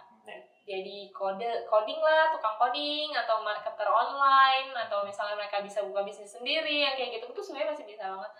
[0.69, 6.37] jadi kode coding lah, tukang coding atau marketer online atau misalnya mereka bisa buka bisnis
[6.37, 8.33] sendiri yang kayak gitu itu sebenarnya masih bisa banget.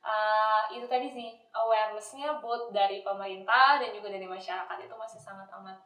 [0.00, 5.50] Eh, itu tadi sih awarenessnya both dari pemerintah dan juga dari masyarakat itu masih sangat
[5.58, 5.78] amat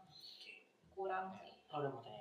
[0.92, 1.50] kurang sih.
[1.74, 2.13] Oh.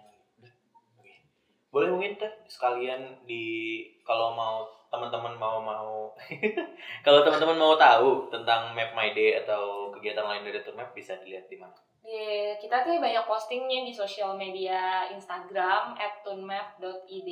[1.73, 6.13] Boleh mungkin teh sekalian di kalau mau teman-teman mau mau
[7.05, 11.17] kalau teman-teman mau tahu tentang Map My Day atau kegiatan lain dari Tour Map bisa
[11.17, 11.73] dilihat di mana?
[12.05, 17.31] Di, kita tuh banyak postingnya di sosial media Instagram @tunmap.id.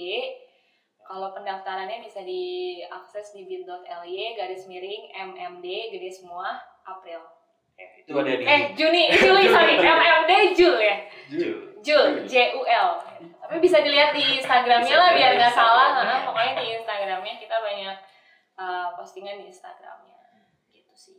[1.06, 7.22] Kalau pendaftarannya bisa diakses di bit.ly garis miring MMD gede semua April.
[7.78, 10.98] Ya, itu ada di Eh Juni, Juli sorry MMD Jul ya.
[11.30, 11.71] Ju.
[11.82, 12.90] Jul J U L.
[13.42, 15.88] Tapi bisa dilihat di Instagramnya lah biar nggak di salah.
[15.98, 17.98] Nah, pokoknya di Instagramnya kita banyak
[18.56, 20.18] uh, postingan di Instagramnya.
[20.70, 21.18] Gitu sih.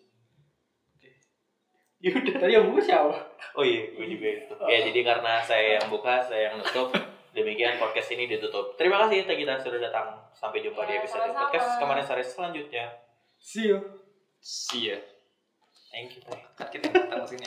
[2.02, 2.34] Yaudah.
[2.34, 3.14] tadi yang buka siapa
[3.54, 4.54] Oh iya, gue juga itu.
[4.66, 6.90] Ya jadi karena saya yang buka, saya yang nutup.
[7.36, 8.74] Demikian podcast ini ditutup.
[8.74, 10.18] Terima kasih Teh Gita sudah datang.
[10.34, 11.40] Sampai jumpa di Ya, episode sama-sama.
[11.46, 12.86] podcast Kemarin Sari selanjutnya.
[13.38, 13.78] see you
[14.38, 14.98] sih ya
[15.88, 16.22] Thank you
[16.58, 17.38] kita datang sini